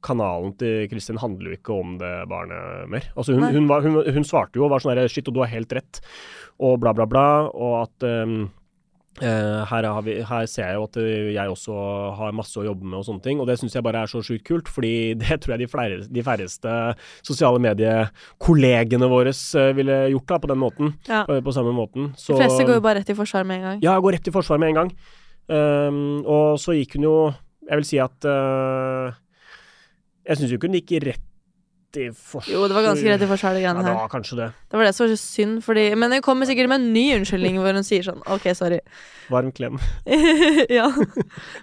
[0.08, 3.10] kanalen til Kristin handler jo ikke om det barnet mer.
[3.16, 5.44] Altså hun, hun, var, hun, hun svarte jo og var sånn her Shit, og du
[5.44, 6.02] har helt rett,
[6.64, 7.28] og bla, bla, bla.
[7.52, 8.48] Og at um,
[9.22, 11.76] uh, her, har vi, her ser jeg jo at eh, jeg også
[12.20, 13.42] har masse å jobbe med og sånne ting.
[13.42, 16.00] Og det syns jeg bare er så sjukt kult, fordi det tror jeg de, flere,
[16.06, 16.74] de færreste
[17.28, 20.98] sosiale mediekollegene våre eh, ville gjort da, på den måten.
[21.10, 21.24] Ja.
[21.30, 22.12] På, på samme måten.
[22.18, 23.86] De fleste går jo bare rett i forsvar med en gang.
[23.86, 24.94] ja, går rett i forsvar med en gang.
[25.48, 27.12] Um, og så gikk hun jo
[27.70, 29.14] Jeg vil si at eh,
[30.28, 31.27] Jeg syns jo ikke hun gikk rett
[31.98, 32.56] i forskjell.
[32.56, 34.48] Jo, det var ganske greit i det Ja, det var kanskje det.
[34.70, 37.06] Det var det som var så synd, fordi Men hun kommer sikkert med en ny
[37.18, 38.80] unnskyldning hvor hun sier sånn OK, sorry.
[39.30, 39.80] Varm klem.
[40.80, 40.88] ja.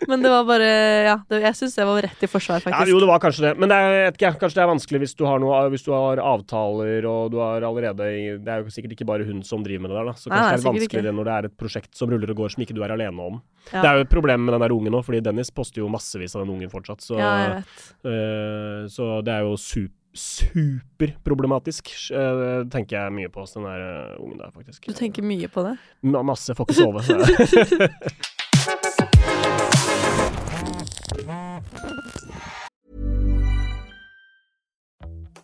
[0.09, 0.69] Men det var bare
[1.07, 2.93] Ja, det, jeg syns det var rett i forsvar, Ja, faktisk.
[2.93, 3.53] jo, det var kanskje det.
[3.61, 6.21] Men det er, jeg kanskje det er vanskelig hvis du har noe Hvis du har
[6.21, 8.11] avtaler og du har allerede
[8.45, 10.17] Det er jo sikkert ikke bare hun som driver med det der, da.
[10.19, 11.19] Så kanskje nei, det er vanskeligere ikke.
[11.21, 13.41] når det er et prosjekt som ruller og går som ikke du er alene om.
[13.73, 13.81] Ja.
[13.81, 16.37] Det er jo et problem med den der ungen nå, fordi Dennis poster jo massevis
[16.37, 17.05] av den ungen fortsatt.
[17.05, 17.85] Så, Ja, jeg vet.
[18.05, 23.81] Uh, så det er jo super superproblematisk, uh, tenker jeg mye på hos den der
[23.85, 24.87] uh, ungen der, faktisk.
[24.89, 25.77] Du tenker mye på det?
[26.07, 27.03] M Masse, får ikke sove.
[27.03, 27.91] så-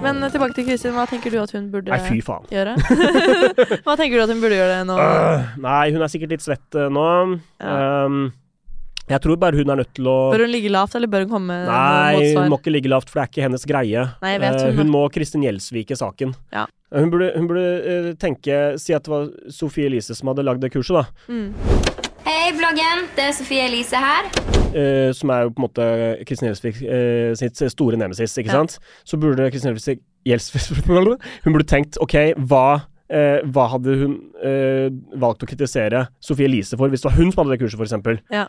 [0.00, 0.94] Men eh, tilbake til Kristin.
[0.96, 2.46] Hva tenker du at hun burde Nei, fy faen.
[2.52, 2.76] gjøre?
[3.86, 4.96] Hva tenker du at hun burde gjøre nå?
[4.98, 7.06] Uh, nei, hun er sikkert litt svett uh, nå.
[7.60, 8.22] Um,
[9.10, 11.32] jeg tror bare hun er nødt til å Bør hun ligge lavt, eller bør hun
[11.32, 14.04] komme Nei, hun må ikke ligge lavt, for det er ikke hennes greie.
[14.22, 16.36] Nei, jeg vet hun, hun hun må- Kristin Gjelsvike saken.
[16.54, 16.68] Ja.
[16.94, 20.62] Hun burde, hun burde eh, tenke Si at det var Sofie Elise som hadde lagd
[20.62, 21.04] det kurset, da.
[21.30, 21.99] Mm.
[22.50, 23.04] Hei, bloggen.
[23.14, 24.26] Det er Sofie Elise her.
[24.74, 25.84] Eh, som er jo på en måte
[26.26, 28.56] Kristin Gjelsvik eh, sitt store nemesis, ikke Ja.
[28.58, 28.80] sant?
[29.06, 29.76] Så burde Kristin
[30.26, 30.80] Gjelsvik
[31.44, 32.16] Hun burde tenkt OK,
[32.50, 34.90] hva eh, hva hadde hun eh,
[35.22, 38.18] valgt å kritisere Sofie Elise for, hvis det var hun som hadde det kurset, f.eks.?
[38.34, 38.48] Ja.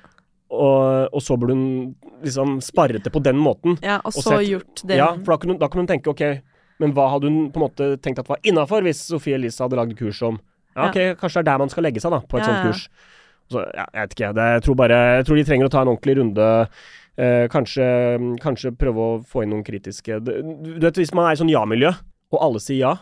[0.49, 1.93] Og, og så burde hun
[2.25, 3.77] liksom sparret det på den måten.
[3.85, 6.25] Ja, og så gjort det Ja, for da kunne, hun, da kunne hun tenke OK,
[6.81, 9.77] men hva hadde hun på en måte tenkt at var innafor, hvis Sofie Elise hadde
[9.77, 10.41] lagd kurs om
[10.73, 12.63] Ja, OK, kanskje det er der man skal legge seg, da, på et Ja, sånt
[12.65, 12.69] ja.
[12.73, 12.87] kurs.
[13.51, 15.83] Så, ja, jeg vet ikke, det, jeg tror bare Jeg tror de trenger å ta
[15.83, 16.49] en ordentlig runde.
[17.19, 17.85] Eh, kanskje,
[18.41, 20.31] kanskje prøve å få inn noen kritiske Du,
[20.79, 21.91] vet, hvis man er i sånn ja-miljø,
[22.31, 22.93] og alle sier ja,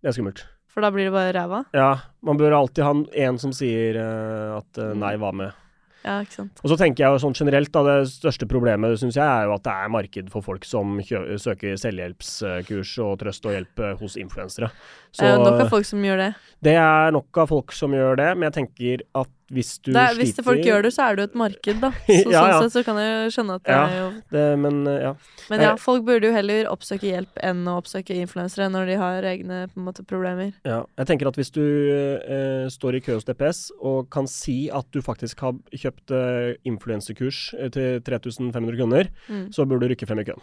[0.00, 0.46] det er skummelt.
[0.70, 1.64] For da blir det bare ræva?
[1.76, 1.90] Ja,
[2.24, 2.94] man bør alltid ha
[3.26, 5.58] en som sier eh, at eh, nei hva med.
[6.00, 6.60] Ja, ikke sant.
[6.64, 9.56] Og så tenker jeg jo sånn generelt, da, det største problemet syns jeg er jo
[9.58, 14.16] at det er marked for folk som søker selvhjelpskurs og trøst og hjelp eh, hos
[14.20, 14.70] influensere.
[15.12, 16.30] Det er jo nok av folk som gjør det.
[16.64, 20.12] Det er nok av folk som gjør det, men jeg tenker at hvis du er,
[20.12, 21.90] sliter hvis det folk gjør det, så er det jo et marked, da.
[22.06, 24.44] Så, Ja, Sånn sett så kan jeg jo skjønne at det ja, er jo det,
[24.62, 25.12] men eh, ja.
[25.50, 28.98] Men ja, Eh, folk burde jo heller oppsøke hjelp enn å oppsøke influensere når de
[29.02, 30.52] har egne måte, problemer.
[30.64, 34.58] Ja, jeg tenker at hvis du eh, står i kø hos DPS og kan si
[34.70, 39.48] at du faktisk har kjøpt eh, influensekurs eh, til 3500 kroner, Mm.
[39.54, 40.40] så burde du rykke frem i køen.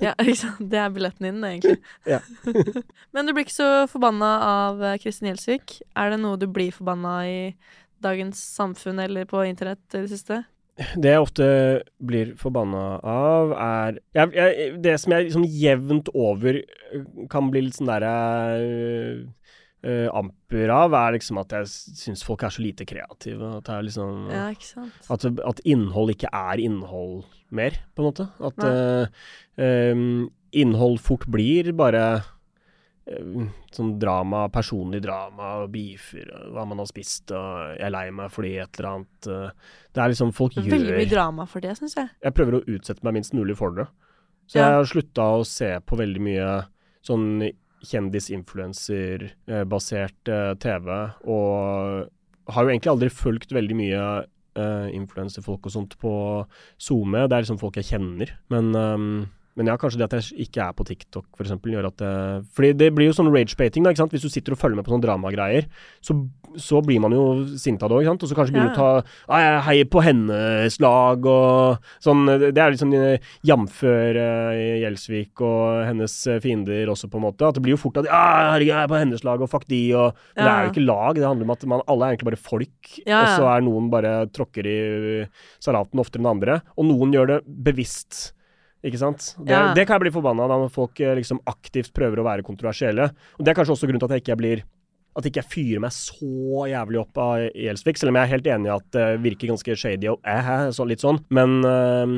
[0.00, 0.12] Ja.
[0.72, 1.78] Det er billetten din, egentlig.
[2.06, 2.20] Ja.
[3.14, 5.80] Men du blir ikke så forbanna av Kristin Gjelsvik.
[5.98, 7.38] Er det noe du blir forbanna i
[8.04, 10.42] dagens samfunn eller på internett i det siste?
[10.78, 11.46] Det jeg ofte
[12.06, 17.64] blir forbanna av, er jeg, jeg, Det som jeg liksom jevnt over øh, kan bli
[17.66, 18.12] litt sånn derre
[18.62, 19.24] uh,
[19.82, 23.56] øh, amper av, er liksom at jeg syns folk er så lite kreative.
[23.58, 24.46] At liksom Ja.
[25.10, 28.28] At, at innhold ikke er innhold mer, på en måte.
[28.38, 29.10] At uh,
[29.58, 32.22] um, innhold fort blir bare
[33.72, 37.46] sånn drama, personlig drama, og beefer, hva man har spist, og
[37.78, 39.48] jeg er lei meg fordi et eller annet øh,
[39.94, 42.08] Det er liksom Folk gjør Veldig mye drama for det, syns jeg.
[42.22, 43.86] jeg prøver å utsette meg minst mulig for det.
[44.48, 44.62] Så Ja.
[44.68, 46.48] jeg har slutta å se på veldig mye
[47.04, 47.26] sånn
[47.88, 50.88] kjendis-influencer-basert eh, TV,
[51.28, 52.08] og
[52.52, 54.02] har jo egentlig aldri fulgt veldig mye
[54.58, 56.12] uh, influenserfolk og sånt på
[56.80, 57.26] SoMe.
[57.28, 58.28] Det er liksom folk jeg kjenner.
[58.50, 59.26] Men, ehm,
[59.58, 62.10] men ja, kanskje det at jeg ikke er på TikTok, for eksempel, gjør at det
[62.54, 64.12] Fordi det blir jo sånn rage-bating, da, ikke sant.
[64.14, 65.66] Hvis du sitter og følger med på sånne dramagreier,
[66.04, 66.14] så,
[66.62, 67.24] så blir man jo
[67.58, 68.22] sint av det òg, ikke sant.
[68.22, 68.84] Og så kanskje begynner du å
[69.26, 72.22] ta jeg heier på hennes lag og sånn.
[72.44, 77.26] Det er litt sånn eh, jamfør uh, Gjelsvik og hennes eh, fiender også, på en
[77.26, 77.50] måte.
[77.50, 79.82] At det blir jo fort at herregud, jeg er på hennes lag, og fuck de,
[79.98, 82.30] og Men det er jo ikke lag, det handler om at man, alle er egentlig
[82.30, 84.80] bare folk, Ja, og så er noen bare tråkker i
[85.58, 88.28] salaten oftere enn andre, og noen gjør det bevisst.
[88.86, 89.34] Ikke sant?
[89.38, 89.74] Det, Ja.
[89.74, 93.10] det kan jeg bli forbanna av når folk eh, liksom aktivt prøver å være kontroversielle.
[93.38, 94.64] Og det er kanskje også grunnen til at jeg ikke blir
[95.18, 98.50] at ikke jeg fyrer meg så jævlig opp av Gjelsvik, selv om jeg er helt
[98.54, 101.18] enig i at det virker ganske shady og eh, så, litt sånn.
[101.34, 102.12] Men eh,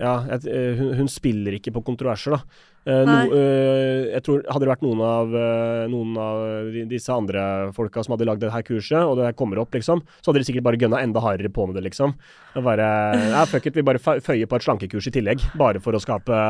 [0.00, 2.64] ja, jeg, eh, hun, hun spiller ikke på kontroverser, da.
[2.88, 7.12] Uh, no, eh, jeg tror Hadde det vært noen av, uh, noen av de, disse
[7.12, 7.42] andre
[7.76, 10.40] folka som hadde lagd det her kurset, og det her kommer opp, liksom, så hadde
[10.40, 12.14] de sikkert bare gønna enda hardere på med det, liksom.
[12.58, 12.88] Og bare
[13.30, 16.42] Ja, fuck it, vi bare føyer på et slankekurs i tillegg, bare for å skape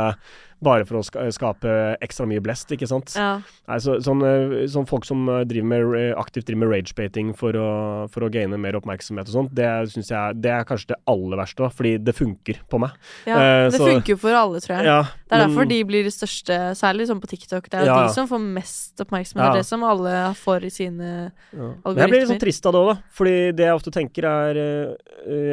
[0.58, 1.70] bare for å skape
[2.02, 3.12] ekstra mye blest, ikke sant.
[3.14, 3.36] Ja.
[3.68, 7.54] Nei, så, sånn, eh, sånn folk som eh, driver med, aktivt driver med ragebating for
[7.54, 7.68] å,
[8.10, 11.38] for å gaine mer oppmerksomhet og sånt, det syns jeg det er kanskje det aller
[11.38, 12.96] verste, da, fordi det funker på meg.
[13.28, 14.84] Ja, Eh, det så- funker jo for alle, tror jeg.
[14.90, 17.70] Ja, det er men- derfor de blir de største, særlig sånn på TikTok.
[17.70, 18.08] Det er Ja.
[18.08, 19.44] de som får mest oppmerksomhet.
[19.46, 19.52] Ja.
[19.52, 21.70] Det er det som alle får i sine Ja.
[21.86, 23.02] Men jeg blir litt sånn trist av det òg, da.
[23.14, 24.96] Fordi det jeg ofte tenker er eh,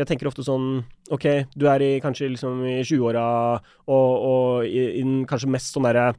[0.02, 0.68] Jeg tenker ofte sånn
[1.14, 3.26] OK, du er i kanskje liksom i 20-åra
[3.88, 6.12] og, og i, i den kanskje mest sånn derre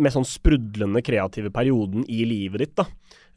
[0.00, 2.84] mest sånn sprudlende kreative perioden i livet ditt, da.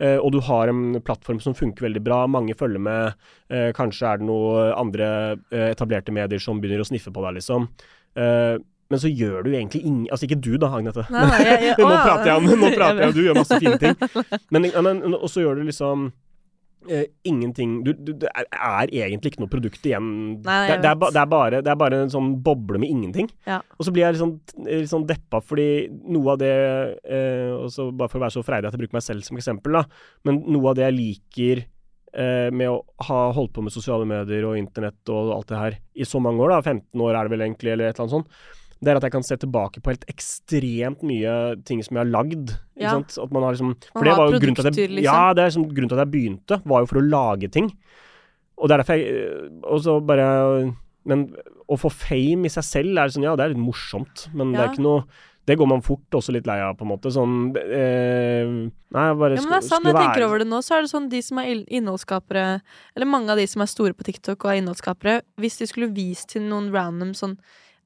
[0.04, 3.16] Eh, og du har en plattform som funker veldig bra, mange følger med.
[3.50, 5.08] Eh, kanskje er det noen andre
[5.50, 7.66] eh, etablerte medier som begynner å sniffe på deg, liksom.
[8.16, 8.60] Eh,
[8.94, 11.08] men så gjør du egentlig ingen Altså ikke du da, Agnete.
[11.10, 13.96] Nei, jeg- jeg- nå prater jeg om Nå prater jeg, du gjør masse fine ting.
[14.54, 16.12] Men, men og så gjør du liksom
[16.90, 20.08] eh, ingenting du, du, Det er, er egentlig ikke noe produkt igjen.
[20.46, 22.92] Nei, det, det, er, ba- det, er bare, det er bare en sånn boble med
[22.92, 23.30] ingenting.
[23.50, 23.62] Ja.
[23.78, 24.36] Og så blir jeg litt sånn,
[24.68, 26.54] litt sånn deppa fordi noe av det
[27.04, 29.80] uh, også Bare for å være så freidig at jeg bruker meg selv som eksempel,
[29.80, 29.86] da.
[30.28, 31.64] Men noe av det jeg liker
[32.18, 35.80] uh, med å ha holdt på med sosiale medier og internett og alt det her
[35.94, 38.18] i så mange år, da, 15 år er det vel egentlig, eller et eller annet
[38.18, 41.34] sånt, det er at jeg kan se tilbake på helt ekstremt mye
[41.68, 42.56] ting som jeg har lagd.
[42.80, 42.96] Ja.
[43.00, 45.08] At man har liksom For det var jo grunnen til at jeg, liksom.
[45.08, 47.72] Ja, det er liksom grunnen til at jeg begynte, var jo for å lage ting.
[48.60, 50.26] Og det er derfor jeg Og så bare
[51.10, 51.24] Men
[51.66, 54.62] å få fame i seg selv er sånn Ja, det er litt morsomt, men det
[54.62, 55.08] er ikke noe
[55.44, 57.12] det går man fort også litt lei av, på en måte.
[57.12, 60.78] Sånn eh, Nei, bare Ja, men det er sant, jeg tenker over det nå, så
[60.78, 62.46] er det sånn de som er innholdsskapere,
[62.96, 65.92] eller mange av de som er store på TikTok og er innholdsskapere, hvis de skulle
[65.92, 67.36] vist til noen random sånn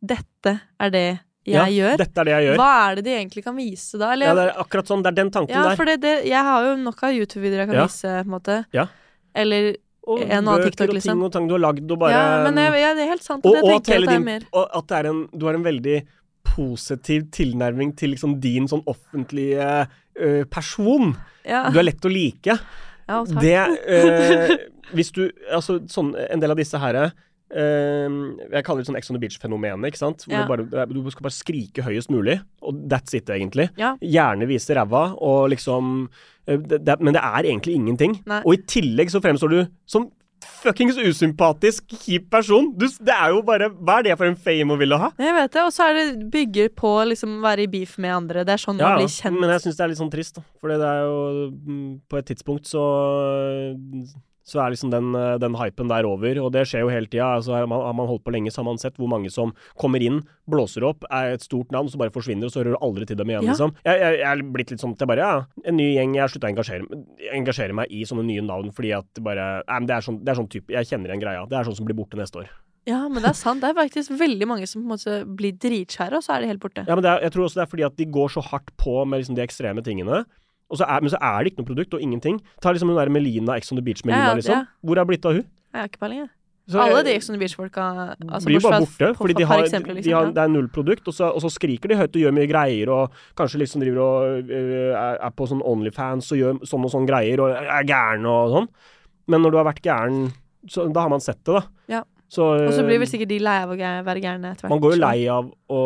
[0.01, 1.05] Dette er det
[1.47, 1.97] jeg Ja, gjør.
[1.97, 2.57] dette er det jeg gjør.
[2.59, 4.11] Hva er det de egentlig kan vise da?
[4.13, 5.01] Eller, Ja, det er akkurat sånn.
[5.03, 5.75] Det er den tanken ja, der.
[5.79, 7.85] for det, det, jeg har jo nok av YouTube-videoer jeg kan Ja.
[7.87, 8.65] vise, på en måte.
[8.73, 8.87] Ja.
[9.35, 9.75] Eller
[10.07, 11.13] Og en annen TikTok, TikTok, og liksom.
[11.17, 13.23] ting og tang du har lagd og bare Ja, men jeg, ja, det er helt
[13.23, 13.45] sant.
[13.45, 15.97] og, det og, at at din, og at det er en, du har en veldig
[16.43, 19.87] positiv tilnærming til liksom din sånn offentlige
[20.19, 21.15] ø, person.
[21.45, 21.69] Ja.
[21.71, 22.55] Du er lett å like.
[23.07, 23.39] Ja, takk.
[23.41, 23.55] Det
[23.87, 24.57] ø,
[24.95, 27.09] Hvis du Altså, sånn En del av disse herre
[27.47, 29.87] jeg kaller det sånn Ex on the Beach-fenomenet.
[29.87, 30.25] ikke sant?
[30.27, 30.43] Ja.
[30.43, 33.69] du, bare, du skal bare skrike høyest mulig, og that's it, egentlig.
[33.79, 33.95] Ja.
[34.03, 38.19] Gjerne vise ræva, og liksom ø, det, det, Men det er egentlig ingenting.
[38.27, 38.41] Nei.
[38.43, 40.09] Og i tillegg så fremstår du som
[40.47, 42.69] fuckings usympatisk, kjip person.
[42.77, 45.09] Du, det er jo bare Hva er det for en fame å ville ha?
[45.17, 48.45] Jeg vet det, og så er det bygger på liksom være i beef med andre.
[48.47, 49.39] Det er sånn man blir kjent.
[49.39, 50.45] men jeg syns det er litt sånn trist, da.
[50.61, 52.83] For det er jo mm, På et tidspunkt så
[54.47, 57.27] så er liksom den, eh, den hypen der over, og det skjer jo hele tida.
[57.35, 59.51] Altså, har man, har man holdt på lenge, så har man sett hvor mange som
[59.79, 62.85] kommer inn, blåser opp, er et stort navn, så bare forsvinner, og så hører du
[62.87, 63.51] aldri til dem igjen, Ja.
[63.51, 63.75] liksom.
[63.83, 65.33] Jeg, jeg, jeg er blitt litt sånn at jeg bare Ja,
[65.67, 67.03] en ny gjeng, jeg har slutta å engasjere,
[67.35, 70.21] engasjere meg i sånne nye navn fordi at det bare Nei, men det er sånn,
[70.23, 71.43] det er sånn type Jeg kjenner igjen greia.
[71.49, 72.47] Det er sånn som blir borte neste år.
[72.87, 73.59] Ja, men det er sant.
[73.59, 76.47] Det er faktisk veldig mange som på en måte blir dritskjære, og så er de
[76.53, 76.85] helt borte.
[76.87, 78.71] Ja, men det er, jeg tror også det er fordi at de går så hardt
[78.79, 80.21] på med liksom de ekstreme tingene.
[80.75, 82.41] Så er, men så er det ikke noe produkt og ingenting.
[82.63, 84.65] Ta liksom hun der Melina, Ex on the Beach-Melina, Ja, ja, liksom.
[84.83, 85.45] Hvor er det blitt av hun?
[85.47, 86.33] Jeg har ikke peiling, jeg.
[86.67, 87.83] Så Alle de Ex on the Beach-folka
[88.27, 90.33] altså, blir jo bare borte, fordi de har, eksempel, de liksom, har, ja.
[90.35, 92.91] det er null produkt, og så, og så skriker de høyt og gjør mye greier,
[92.91, 97.07] og kanskje liksom driver og uh, er på sånn Onlyfans og gjør sånn og sånn
[97.07, 98.67] greier, og er gæren og sånn.
[99.31, 100.27] Men når du har vært gæren,
[100.67, 101.63] så da har man sett det, da.
[101.99, 102.03] Ja.
[102.27, 104.73] Så, Og så blir vel sikkert de lei av å være gærne etter hvert.
[104.73, 105.83] man går jo lei av å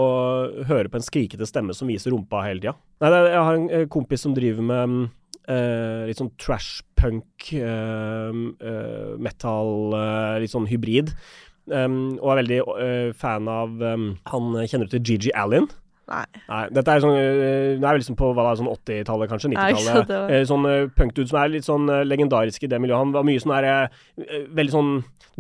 [0.66, 2.74] høre på en skrikete stemme som viser rumpa hele tida.
[3.02, 5.12] Jeg har en eh, kompis som driver med
[5.48, 11.14] eh, litt sånn trash punk, uh, uh, metal, eh, litt sånn hybrid.
[11.70, 15.68] Um, og er veldig eh, fan av um, Han kjenner du til Gigi Allen?
[16.10, 16.26] Nei.
[16.50, 19.52] Nei, dette er sånn Det er vel liksom på hva da, sånn 80-tallet, kanskje?
[19.54, 19.86] 90-tallet.
[19.86, 22.82] sant, det var- Eh, sånn uh, punkdude som er litt sånn eh, legendarisk i det
[22.82, 22.98] miljøet.
[23.06, 24.92] Han var mye sånn der eh, Veldig sånn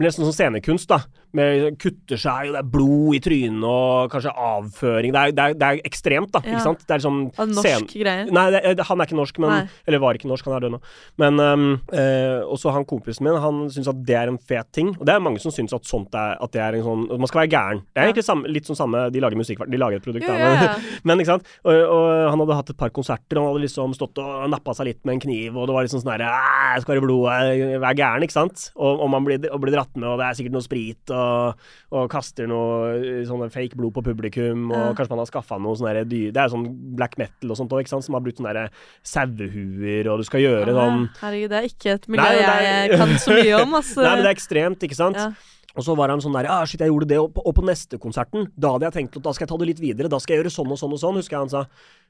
[0.02, 1.04] Blir nesten sånn scenekunst, da.
[1.38, 5.14] Med kutter seg, og det er blod i trynet, og kanskje avføring.
[5.14, 6.42] Det er, det er, det er ekstremt, da.
[6.44, 6.56] Ja.
[6.58, 6.82] Ikke sant?
[6.84, 8.26] Det er liksom Av norsk greie.
[8.34, 9.60] Nei, det, han er ikke norsk, men Nei.
[9.88, 10.80] Eller var ikke norsk, han er død nå.
[11.22, 14.92] Men um, eh, også han kompisen min, han syns at det er en fet ting.
[14.98, 17.30] Og det er mange som syns at sånt er At det er en sånn Man
[17.30, 17.84] skal være gæren.
[17.92, 20.36] Det er egentlig samme, litt sånn samme De lager musikk, de lager et produkt, da.
[20.36, 20.76] ja, Men, ja.
[21.08, 21.54] men ikke sant.
[21.64, 24.90] Og, og han hadde hatt et par konserter, han hadde liksom stått og nappa seg
[24.90, 27.80] litt med en kniv, og det var liksom sånn herre «Æ, Skal være blod, blodet
[27.82, 28.68] vær gæren, ikke sant?
[28.76, 31.60] Og, og man blir, og blir dratt med, og det er sikkert noe sprit, og,
[31.92, 34.94] og kaster noe eh, sånne fake blod på publikum, og Ja.
[34.98, 37.88] kanskje man har skaffa noe sånn dyr Det er sånn black metal og sånt òg,
[37.92, 38.70] som har brukt sånne derre
[39.04, 42.92] sauehuer, og du skal gjøre sånn Ah, Herregud, det er ikke et miljø Nei, er-
[42.92, 44.02] jeg kan så mye om, altså.
[44.06, 45.20] Nei, men det er ekstremt, ikke sant?
[45.20, 45.32] Ja.
[45.72, 47.64] Og så var han sånn der Ja, shit, jeg gjorde det, og på, og på
[47.64, 50.20] neste konserten, da hadde jeg tenkt at da skal jeg ta det litt videre, da
[50.20, 51.62] skal jeg gjøre sånn og sånn og sånn, husker jeg han sa.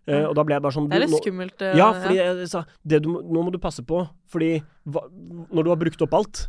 [0.10, 2.34] Uh, og da ble jeg bare sånn Det er litt skummelt, Nå, Ja, ja.
[2.34, 4.00] jeg sa det du, Nå må du passe på,
[4.34, 5.04] fordi hva,
[5.54, 6.48] når du har brukt opp alt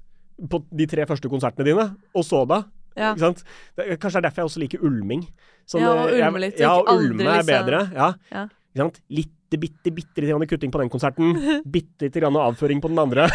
[0.50, 3.14] på de tre første konsertene dine, og så da Ja.
[3.14, 3.38] Ikke sant?
[3.72, 5.22] Det, kanskje det er derfor jeg også liker ulming.
[5.64, 7.86] Sånn, Ja, og eh, ulme litt, Ja, og ulme er bedre.
[7.94, 8.12] Ja.
[8.28, 8.42] Ja.
[8.72, 9.00] Ikke sant?
[9.08, 11.32] Litte, bitte, bitte litt kutting på den konserten.
[11.74, 13.30] bitte lite grann avføring på den andre.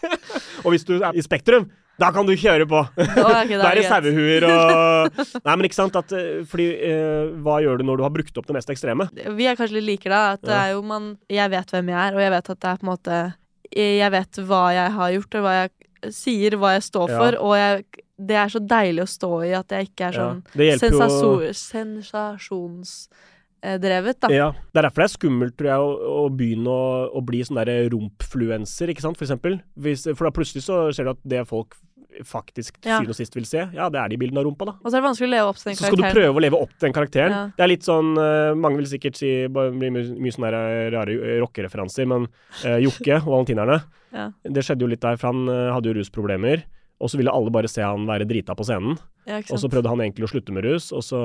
[0.64, 1.66] og hvis du er i Spektrum,
[2.00, 2.80] da kan du kjøre på!
[2.80, 3.02] ok,
[3.50, 7.32] det er da er det sauehuer og Nei, men ikke sant at eh, Fordi eh,
[7.44, 9.10] hva gjør du når du har brukt opp det mest ekstreme?
[9.36, 10.22] Vi er kanskje litt like da.
[10.38, 12.70] At det er jo man Jeg vet hvem jeg er, og jeg vet at det
[12.70, 13.20] er på en måte
[13.76, 15.74] Jeg vet hva jeg har gjort, og hva jeg
[16.08, 17.84] sier, hva jeg står for, og jeg
[18.20, 20.60] det er så deilig å stå i at jeg ikke er sånn jo-
[21.56, 24.28] sensasjonsdrevet, da.
[24.32, 25.82] Ja, Det er derfor det er skummelt tror jeg, å,
[26.24, 29.52] å begynne å, å bli sånn derre rumpfluenser, ikke sant, for eksempel.
[29.76, 31.70] Hvis, for da plutselig så ser du at det folk
[32.26, 34.74] faktisk til syvende og sist vil se, ja, det er de bildene av rumpa, da.
[34.80, 36.44] Og så er det vanskelig å leve opp til den Så skal du prøve å
[36.44, 37.36] leve opp til den karakteren.
[37.36, 37.44] Ja.
[37.56, 40.52] Det er litt sånn eh, Mange vil sikkert si bare blir mye, sånne
[40.94, 42.26] rare eh, rockereferanser, men
[42.64, 44.30] uh, Jokke og Valentinerne Ja.
[44.42, 46.64] Det skjedde jo litt der, for han eh, hadde jo rusproblemer.
[47.00, 48.98] Og så ville alle bare se han være drita på scenen.
[49.28, 51.18] Ja, og så prøvde han egentlig å slutte med rus, og så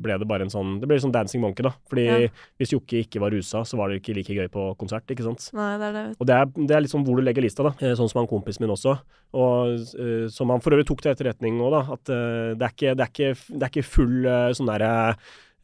[0.00, 1.72] ble det bare en sånn Det ble sånn Dancing Monkey, da.
[1.90, 2.28] Fordi Ja.
[2.58, 5.50] hvis Jokke ikke var rusa, så var det ikke like gøy på konsert, ikke sant.
[5.54, 6.16] Nei, det er det.
[6.20, 7.74] Og det er, det er litt sånn hvor du legger lista, da.
[7.80, 8.98] Eh, Sånn som han kompisen min også.
[9.34, 11.82] Og eh, som han for øvrig tok til etterretning nå, da.
[11.94, 14.16] At eh, det, er ikke, det, er ikke, det er ikke full
[14.54, 14.92] sånn derre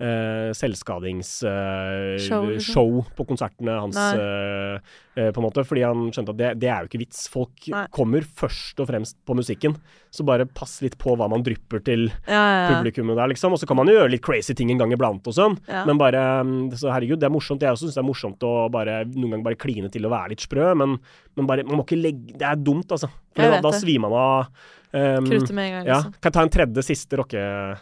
[0.02, 3.02] uh, selvskadingsshow uh, liksom.
[3.16, 4.78] på konsertene hans, uh, eh,
[5.16, 5.64] eh, på en måte.
[5.66, 7.28] Fordi han skjønte at det, det er jo ikke vits.
[7.32, 7.84] Folk Nei.
[7.94, 9.76] kommer først og fremst på musikken.
[10.14, 13.56] Så bare pass litt på hva man drypper til Ja, ja, publikummet der, liksom.
[13.56, 15.56] Og så kan man jo gjøre litt crazy ting en gang iblant og sånn.
[15.88, 17.64] Men bare mm, Så herregud, det er morsomt.
[17.66, 20.30] Jeg også syns det er morsomt å bare noen ganger bare kline til å være
[20.36, 20.94] litt sprø, men,
[21.34, 23.10] men bare Man må ikke legge Det er dumt, altså.
[23.34, 24.46] For da, da svir man av.
[24.94, 25.96] Um, Kruttet med en gang, Ja.
[25.98, 26.12] liksom.
[26.22, 27.40] Kan jeg ta en tredje, siste rocke...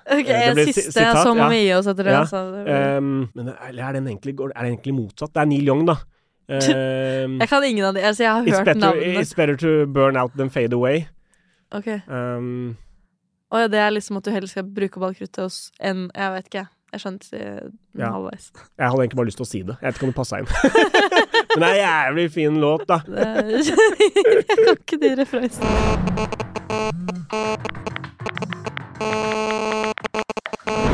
[0.09, 2.23] Ok, en det blir si- siste, så må vi gi oss etter det, Ja.
[2.25, 2.41] altså.
[2.97, 5.35] Um, men er, er, den egentlig, er det egentlig motsatt?
[5.37, 5.99] Det er Neil Young, da.
[6.49, 8.01] Um, Jeg kan ingen av de.
[8.09, 9.21] Altså, jeg har hørt better, navnene.
[9.21, 11.05] it's better to burn out than fade away.
[11.73, 11.89] Ok.
[12.09, 12.77] Um,
[13.53, 16.33] Og det er liksom at du heller skal bruke opp alt kruttet hos enn Jeg
[16.37, 16.67] vet ikke.
[16.93, 17.43] Jeg skjønte det
[17.99, 18.11] Ja.
[18.13, 18.51] halvveis.
[18.53, 19.77] jeg hadde egentlig bare lyst til å si det.
[19.81, 20.49] Jeg vet ikke om det passa inn.
[21.57, 22.99] men det er en jævlig fin låt, da.
[23.07, 26.83] Det- jeg kan ikke de referansene.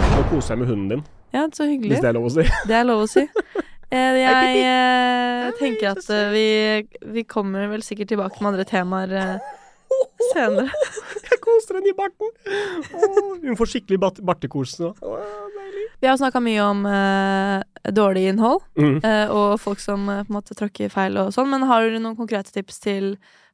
[0.08, 1.02] Nå koser jeg med hunden din,
[1.34, 1.90] Ja, så hyggelig.
[1.92, 2.44] hvis det er lov å si.
[2.68, 3.24] Det er lov å si.
[3.90, 6.44] Eh, Jeg eh, tenker at eh, vi,
[7.18, 9.36] vi kommer vel sikkert tilbake med andre temaer eh,
[10.32, 10.68] senere.
[11.30, 12.30] Jeg koser henne i barten.
[12.94, 14.92] Oh, hun får skikkelig bart bartekos nå.
[16.00, 19.00] Vi har snakka mye om eh, dårlig innhold Mm.
[19.02, 21.98] eh, og folk som eh, på en måte tråkker feil og sånn, men har du
[21.98, 23.08] noen konkrete tips til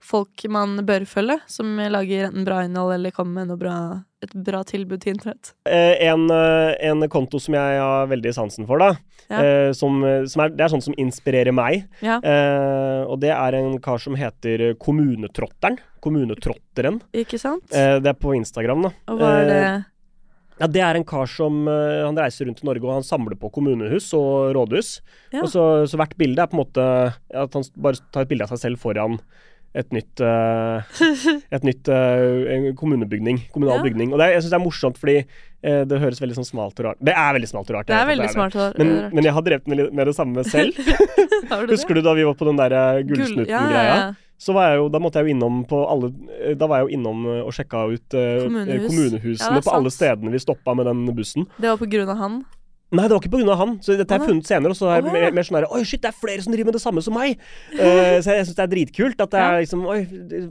[0.04, 3.76] folk man bør følge, som lager enten bra innhold eller kommer med noe bra,
[4.20, 5.54] et bra tilbud til internett?
[5.64, 8.90] Eh, en, eh, en konto som jeg har veldig sansen for, da.
[9.32, 9.40] Ja.
[9.40, 11.86] Eh, som, som er, det er sånn som inspirerer meg.
[12.04, 12.18] Ja.
[12.20, 15.80] Eh, og det er en kar som heter Kommunetrotteren.
[16.04, 17.00] Kommunetrotteren.
[17.16, 17.64] Ikke sant?
[17.72, 18.92] Eh, det er på Instagram, da.
[19.08, 19.82] Og hva er det Eh,
[20.60, 23.34] ja, Det er en kar som eh, Han reiser rundt i Norge og han samler
[23.40, 25.00] på kommunehus og rådhus.
[25.34, 25.40] Ja.
[25.42, 26.84] Og så, så hvert bilde er på en måte
[27.34, 29.18] at han bare tar et bilde av seg selv foran
[29.74, 30.20] et nytt
[31.50, 31.88] Et nytt
[32.78, 33.40] kommunebygning.
[33.50, 33.82] Kommunal Ja.
[33.82, 34.12] bygning.
[34.14, 35.16] Og det, jeg syns det er morsomt fordi
[35.64, 37.86] det høres veldig sånn smalt og rart Det er veldig smalt og rart.
[37.88, 39.12] Det er veldig det er smalt og rart.
[39.16, 40.76] men jeg har drevet med, med det samme selv.
[41.44, 41.74] Du det?
[41.76, 42.70] Husker du da vi var på den der
[43.04, 43.48] Gull- Gullsnutten-greia?
[43.48, 44.14] ja, ja, ja.
[44.40, 46.10] Så var jeg jo, da måtte jeg jo innom på alle
[46.40, 48.74] eh, Da var jeg jo innom eh, og sjekka ut eh, Kommunehus.
[48.74, 51.46] eh, kommunehusene Ja, på alle stedene vi stoppa med den bussen.
[51.56, 52.42] Det var på grunn av han.
[52.94, 53.54] Nei, det var ikke pga.
[53.58, 53.72] han.
[53.82, 54.74] Så dette har jeg funnet senere.
[54.74, 56.70] Og så er jeg mer, mer sånn her Oi, shit, det er flere som driver
[56.70, 57.40] med det samme som meg!
[57.74, 59.24] Uh, så jeg syns det er dritkult.
[59.24, 59.98] At det er liksom Oi,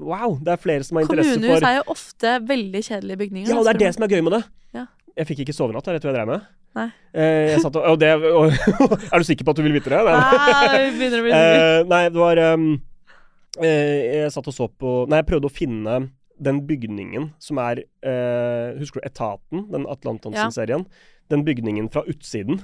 [0.01, 0.35] wow!
[0.43, 3.53] Det er flere som har interesse for Kommunehus er jo ofte veldig kjedelige bygninger.
[3.53, 4.43] Ja, og det er det som er gøy med det.
[4.75, 4.85] Ja.
[5.21, 6.49] Jeg fikk ikke sovenatt, jeg vet du hva jeg drev med?
[6.73, 6.87] Nei.
[7.13, 8.49] Jeg satt og, og det og,
[9.13, 9.99] Er du sikker på at du vil vite det?
[10.09, 11.33] Nei, vi begynner å bli.
[11.37, 12.71] Eh, nei, det var um,
[13.61, 15.97] Jeg satt og så på Nei, jeg prøvde å finne
[16.43, 19.67] den bygningen som er eh, Husker du Etaten?
[19.73, 20.87] Den Atle Antonsen-serien.
[21.31, 22.61] Den bygningen fra utsiden.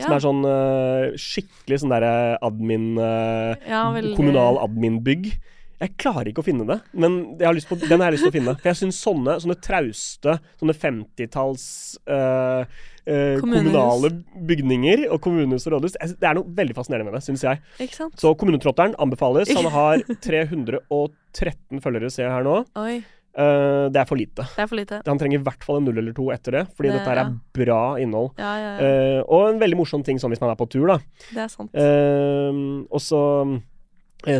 [0.00, 2.12] Som er sånn eh, skikkelig sånn derre
[2.44, 3.84] admin eh, Ja,
[4.16, 5.28] Kommunal admin-bygg.
[5.82, 8.22] Jeg klarer ikke å finne det, men jeg har lyst på, den har jeg lyst
[8.28, 8.52] til å finne.
[8.60, 11.64] For jeg syns sånne, sånne trauste, sånne 50-talls
[12.06, 12.76] eh,
[13.06, 14.10] eh, kommunale
[14.48, 17.60] bygninger og kommunehus og rådhus Det er noe veldig fascinerende med det, syns jeg.
[17.80, 18.14] Ikke sant?
[18.20, 19.50] Så Kommunetrotteren anbefales.
[19.56, 22.62] Han har 313 følgere, ser jeg her nå.
[22.82, 24.44] Oi, Uh, det er for lite.
[24.44, 24.98] det er for lite.
[25.06, 27.16] Han trenger i hvert fall en null eller to etter det, fordi Det- dette her
[27.22, 27.38] er ja.
[27.56, 28.26] bra innhold.
[28.36, 28.72] Ja, ja.
[28.76, 30.98] Eh, og en veldig morsom ting sånn hvis man er på tur, da.
[31.32, 31.72] Det er sant.
[31.72, 33.22] Uh, og så,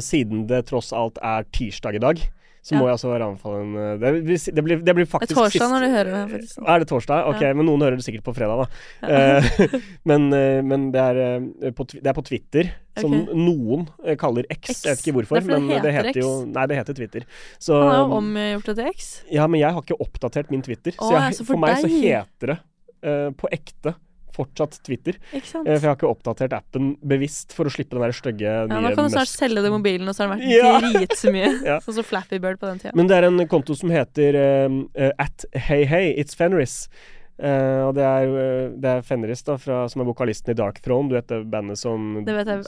[0.04, 2.20] siden det tross alt er tirsdag i dag,
[2.62, 5.72] så må jeg altså anbefale en eh, det, blir- det, blir, faktisk Det er torsdag
[5.72, 6.20] når du hører det.
[6.30, 6.60] faktisk.
[6.62, 7.30] er det torsdag?
[7.32, 9.08] Ok, men noen hører det sikkert på fredag, da.
[9.08, 9.48] Eh,
[10.10, 13.40] men eh, men det, er, på, det er på Twitter, som okay.
[13.48, 13.88] noen
[14.20, 14.62] kaller X.
[14.76, 14.84] X.
[14.86, 17.26] Jeg vet ikke hvorfor, Det men det det heter jo Nei, det heter Twitter.
[17.58, 19.10] Så Han har jo omgjort det til X.
[19.34, 20.94] Ja, men jeg har ikke oppdatert min Twitter.
[20.94, 22.58] Å, så, jeg, så for, for meg så heter det
[23.02, 23.96] uh, på ekte
[24.36, 25.18] fortsatt Twitter.
[25.32, 28.66] Eh, for jeg har ikke oppdatert appen bevisst for å slippe den der stygge Ja,
[28.66, 29.38] nye nå kan du snart Musk.
[29.42, 30.74] selge det i mobilen, og så har det vært Ja.
[30.98, 31.50] dritmye.
[31.72, 31.78] Ja.
[31.84, 32.94] Sånn som Flappy Bird på den tida.
[32.98, 36.88] Men det er en konto som heter eh, at hey hey, it's Fenris.
[37.40, 40.80] Eh, og det er, eh, det er Fenris, da, fra, som er vokalisten i Dark
[40.84, 41.08] Throne.
[41.10, 42.66] Du vet det bandet som Det vet jeg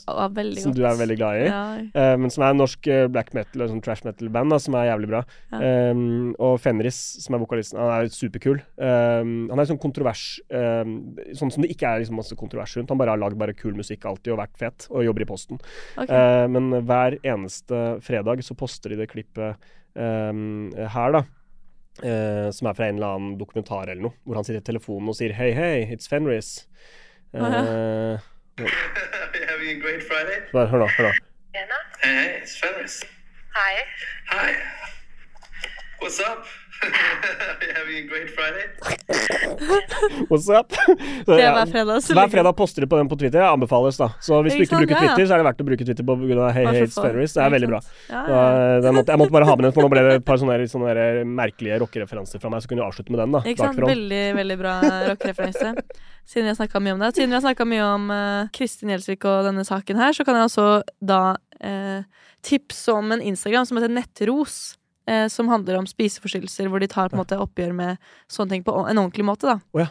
[0.62, 1.44] Som du er veldig glad i.
[1.50, 1.64] Ja.
[1.94, 4.88] Uh, men som er en norsk black metal, og sånn trash metal-band, da, som er
[4.88, 5.22] jævlig bra.
[5.52, 5.60] Ja.
[5.92, 8.62] Um, og Fenris, som er vokalisten, han er superkul.
[8.80, 10.96] Um, han er sånn kontrovers um,
[11.36, 12.90] Sånn som det ikke er liksom masse kontrovers rundt.
[12.92, 15.62] Han bare har lagd bare kul musikk alltid og vært fet, og jobber i Posten.
[15.94, 16.10] Okay.
[16.10, 21.20] Uh, men hver eneste fredag så poster de det klippet her, da.
[22.02, 25.12] Eh, som er fra en eller annen dokumentar eller noe, hvor han sitter i telefonen
[25.12, 26.66] og sier Hei, hei, it's Fenris.
[27.34, 27.62] Å, ja.
[27.62, 28.66] Eh,
[29.50, 30.42] having a great Friday?
[30.52, 31.14] hør nå, hør nå.
[31.54, 31.66] Hey,
[32.02, 33.02] hey, it's Fenris.
[33.54, 33.84] Hi.
[34.32, 34.50] Hi.
[36.00, 36.46] What's up?
[36.84, 38.64] Are you having a great Friday?
[40.28, 40.72] What's up?
[41.26, 43.40] Så, ja, hver fredag, så Hver fredag poster du på den på Twitter.
[43.46, 44.10] Anbefales, da.
[44.20, 44.98] Så hvis du Ikke bruker.
[45.00, 46.96] Twitter, så er det verdt å bruke Twitter på grunn av Hey Hates.
[46.98, 47.36] Fenris.
[47.36, 47.80] Det er veldig bra.
[48.10, 51.22] jeg måtte bare ha med den, for nå ble det et par sånne, sånne der
[51.28, 53.44] merkelige rockereferanser fra meg, så kunne du avslutte med den, da.
[53.44, 53.78] Ikke sant?
[53.78, 53.92] Bakfra.
[53.94, 54.74] Veldig, veldig bra
[55.12, 55.72] rockereferanse.
[56.24, 57.12] Siden vi har snakka mye om det.
[57.16, 60.38] Siden vi har snakka mye om eh, Kristin Gjelsvik og denne saken her, så kan
[60.38, 60.68] jeg også
[61.04, 61.22] da
[61.60, 62.00] eh,
[62.44, 64.56] tipse om en Instagram som heter Nettros.
[65.06, 67.98] Eh, som handler om spiseforstyrrelser, hvor de tar på en måte oppgjør med
[68.32, 69.50] sånne ting på en ordentlig måte.
[69.50, 69.88] da Oh, ja.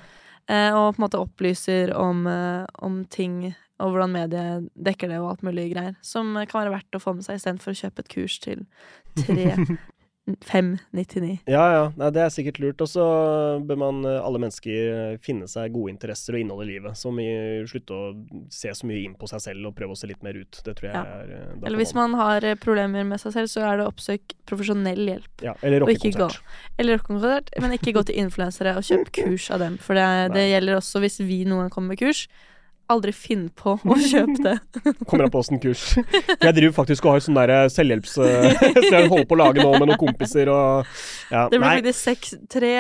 [0.50, 3.54] eh, Og på en måte opplyser om, eh, om ting
[3.84, 5.96] og hvordan mediet dekker det og alt mulig greier.
[6.02, 8.66] Som kan være verdt å få med seg istedenfor å kjøpe et kurs til
[9.22, 9.78] 3
[10.26, 11.40] 599.
[11.52, 11.82] Ja, ja.
[12.00, 12.82] Nei, det er sikkert lurt.
[12.84, 13.04] Og så
[13.68, 14.78] bør man, eh, alle mennesker,
[15.14, 16.96] eh, finne seg gode interesser og innhold i livet.
[16.98, 17.28] Som i
[17.68, 20.34] slutte å se så mye inn på seg selv og prøve å se litt mer
[20.40, 20.62] ut.
[20.64, 21.04] Det tror jeg Ja.
[21.04, 24.38] er eh, Eller hvis man har problemer med seg selv, så er det å oppsøke
[24.48, 25.42] profesjonell hjelp.
[25.42, 26.40] Ja, eller rockekonsert.
[26.80, 29.78] Eller rockekonsert, men ikke gå til influensere og kjøp kurs av dem.
[29.78, 32.28] For det, det gjelder også hvis vi noen gang kommer med kurs.
[32.92, 34.56] Aldri finn på å kjøpe det.
[35.08, 35.94] Kommer an på åssen kurs.
[35.96, 38.18] Jeg driver faktisk og har sånn der selvhjelps...
[38.20, 38.58] eh,
[38.90, 40.90] så jeg holder på å lage nå med noen kompiser og
[41.32, 42.74] ja, Det blir faktisk 6, 3,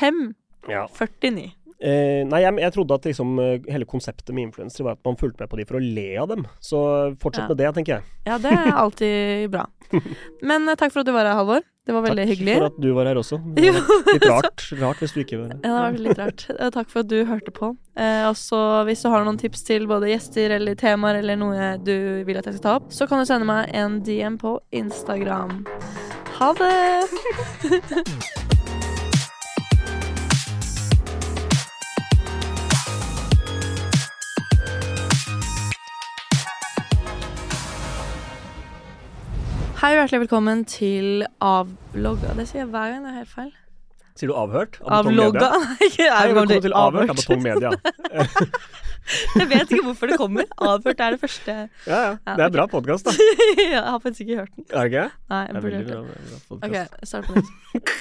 [0.00, 0.24] 5,
[0.72, 0.86] Ja.
[0.98, 1.52] 49.
[1.84, 5.18] Eh, nei, jeg, jeg trodde at liksom, eh, hele konseptet med influensere var at man
[5.20, 6.46] fulgte med på de for å le av dem.
[6.64, 6.78] Så
[7.20, 7.50] fortsett Ja.
[7.52, 8.06] med det, tenker jeg.
[8.26, 9.66] Ja, det er alltid bra.
[10.50, 11.62] Men eh, takk for at du var her, Halvor.
[11.84, 12.52] Det var veldig hyggelig.
[12.54, 13.38] Takk for at du var her også.
[13.66, 13.72] Jo,
[14.08, 15.58] Litt rart, rart hvis du ikke var her.
[15.60, 16.44] Ja, det var litt rart.
[16.78, 17.74] Takk for at du hørte på.
[18.00, 22.24] Eh, også hvis du har noen tips til både gjester eller temaer eller noe du
[22.24, 25.60] vil at jeg skal ta opp, så kan du sende meg en DM på Instagram.
[26.40, 28.34] Ha det!
[39.84, 42.30] Hei og hjertelig velkommen til Avlogga.
[42.38, 43.50] Det sier jeg hver gang, det er helt feil.
[44.16, 44.78] Sier du avhørt?
[44.80, 45.50] Av Avlogga?
[45.82, 45.88] Hei,
[46.30, 47.18] velkommen til til Avhørt av Avhørt.
[47.18, 47.72] Betong Media.
[49.42, 50.48] Jeg vet ikke hvorfor det kommer.
[50.56, 51.58] Avhørt er det første.
[51.84, 52.14] Ja, ja.
[52.24, 52.54] Det er ok.
[52.56, 53.28] bra podkast, da.
[53.60, 54.64] jeg har faktisk ikke hørt den.
[54.70, 55.04] Er det ikke?
[55.34, 56.56] Nei, jeg burde hørt den.
[56.56, 57.94] Ok, start på nytt.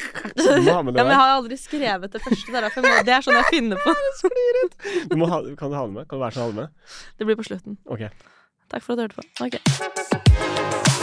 [0.70, 2.48] Ja, men jeg har aldri skrevet det første.
[2.48, 4.00] Det er, må, det er sånn jeg finner på.
[5.12, 6.08] Du må ha, kan du ha det med?
[6.08, 7.00] Kan du være så ha det med?
[7.20, 7.76] Det blir på slutten.
[7.84, 8.08] Ok.
[8.72, 9.28] Takk for at du hørte på.
[9.44, 11.03] Ok.